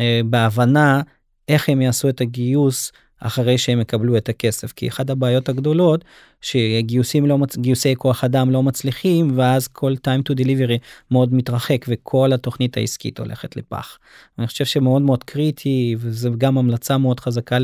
אה, 0.00 0.20
בהבנה 0.24 1.02
איך 1.48 1.68
הם 1.68 1.82
יעשו 1.82 2.08
את 2.08 2.20
הגיוס 2.20 2.92
אחרי 3.20 3.58
שהם 3.58 3.80
יקבלו 3.80 4.16
את 4.16 4.28
הכסף 4.28 4.72
כי 4.72 4.88
אחת 4.88 5.10
הבעיות 5.10 5.48
הגדולות 5.48 6.04
שגיוסים 6.40 7.26
לא 7.26 7.38
מצ... 7.38 7.56
גיוסי 7.56 7.94
כוח 7.96 8.24
אדם 8.24 8.50
לא 8.50 8.62
מצליחים 8.62 9.38
ואז 9.38 9.68
כל 9.68 9.94
time 9.94 10.32
to 10.32 10.36
delivery 10.36 10.78
מאוד 11.10 11.34
מתרחק 11.34 11.86
וכל 11.88 12.32
התוכנית 12.32 12.76
העסקית 12.76 13.18
הולכת 13.18 13.56
לפח. 13.56 13.98
אני 14.38 14.46
חושב 14.46 14.64
שמאוד 14.64 15.02
מאוד 15.02 15.24
קריטי 15.24 15.96
וזה 15.98 16.28
גם 16.38 16.58
המלצה 16.58 16.98
מאוד 16.98 17.20
חזקה 17.20 17.58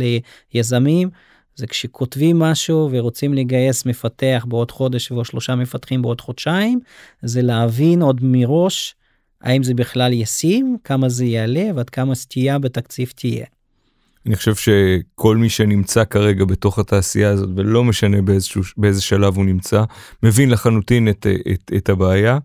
ליזמים. 0.55 1.11
זה 1.57 1.67
כשכותבים 1.67 2.39
משהו 2.39 2.89
ורוצים 2.93 3.35
לגייס 3.35 3.87
מפתח 3.87 4.45
בעוד 4.49 4.71
חודש 4.71 5.13
ועוד 5.13 5.25
שלושה 5.25 5.55
מפתחים 5.55 6.03
בעוד 6.03 6.21
חודשיים 6.21 6.81
זה 7.23 7.43
להבין 7.43 8.03
עוד 8.03 8.21
מראש 8.23 8.95
האם 9.43 9.63
זה 9.63 9.75
בכלל 9.75 10.13
ישים 10.13 10.77
כמה 10.85 11.09
זה 11.09 11.25
יעלה 11.25 11.71
ועד 11.75 11.91
כמה 11.91 12.15
סטייה 12.15 12.59
בתקציב 12.59 13.13
תהיה. 13.17 13.47
אני 14.27 14.37
חושב 14.37 14.55
שכל 14.55 15.37
מי 15.37 15.49
שנמצא 15.49 16.05
כרגע 16.05 16.45
בתוך 16.45 16.79
התעשייה 16.79 17.31
הזאת 17.31 17.49
ולא 17.57 17.85
משנה 17.85 18.23
באיזשהו 18.23 18.63
באיזה 18.77 19.03
שלב 19.03 19.37
הוא 19.37 19.45
נמצא 19.45 19.83
מבין 20.23 20.51
לחלוטין 20.51 21.09
את, 21.09 21.27
את, 21.53 21.71
את 21.77 21.89
הבעיה. 21.89 22.39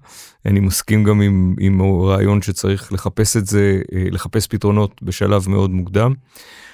אני 0.45 0.59
מסכים 0.59 1.03
גם 1.03 1.21
עם, 1.21 1.55
עם 1.59 1.81
הרעיון 1.81 2.41
שצריך 2.41 2.93
לחפש 2.93 3.37
את 3.37 3.45
זה 3.45 3.81
לחפש 4.11 4.47
פתרונות 4.47 5.03
בשלב 5.03 5.49
מאוד 5.49 5.69
מוקדם. 5.69 6.13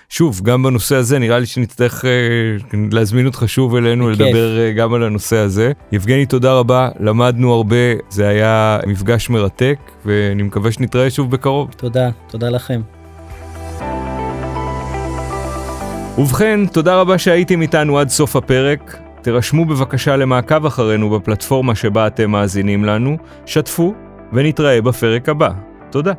שוב 0.10 0.41
גם 0.43 0.64
בנושא 0.64 0.95
הזה 0.95 1.20
נראה 1.20 1.39
לי 1.39 1.45
שנצטרך 1.45 2.05
אה, 2.05 2.10
להזמין 2.91 3.26
אותך 3.26 3.43
שוב 3.47 3.76
אלינו 3.76 4.08
בכיף. 4.08 4.20
לדבר 4.20 4.60
אה, 4.60 4.72
גם 4.72 4.93
על 4.93 5.03
הנושא 5.03 5.36
הזה. 5.38 5.72
יבגני 5.91 6.26
תודה 6.26 6.53
רבה 6.53 6.89
למדנו 6.99 7.53
הרבה 7.53 7.76
זה 8.10 8.28
היה 8.28 8.80
מפגש 8.88 9.30
מרתק 9.30 9.78
ואני 10.05 10.43
מקווה 10.43 10.72
שנתראה 10.72 11.10
שוב 11.10 11.32
בקרוב. 11.32 11.70
תודה 11.78 12.10
תודה 12.28 12.49
לכם. 12.49 12.82
ובכן, 16.18 16.66
תודה 16.66 16.95
רבה 16.95 17.18
שהייתם 17.18 17.62
איתנו 17.62 17.99
עד 17.99 18.10
סוף 18.10 18.36
הפרק. 18.36 18.97
תירשמו 19.22 19.66
בבקשה 19.66 20.16
למעקב 20.16 20.66
אחרינו 20.66 21.10
בפלטפורמה 21.10 21.76
שבה 21.76 22.08
אתם 22.08 22.32
מאזינים 22.32 22.86
לנו, 22.86 23.18
שתפו 23.45 23.93
ונתראה 24.34 24.82
בפרק 24.82 25.30
הבא. 25.30 25.49
תודה. 25.89 26.14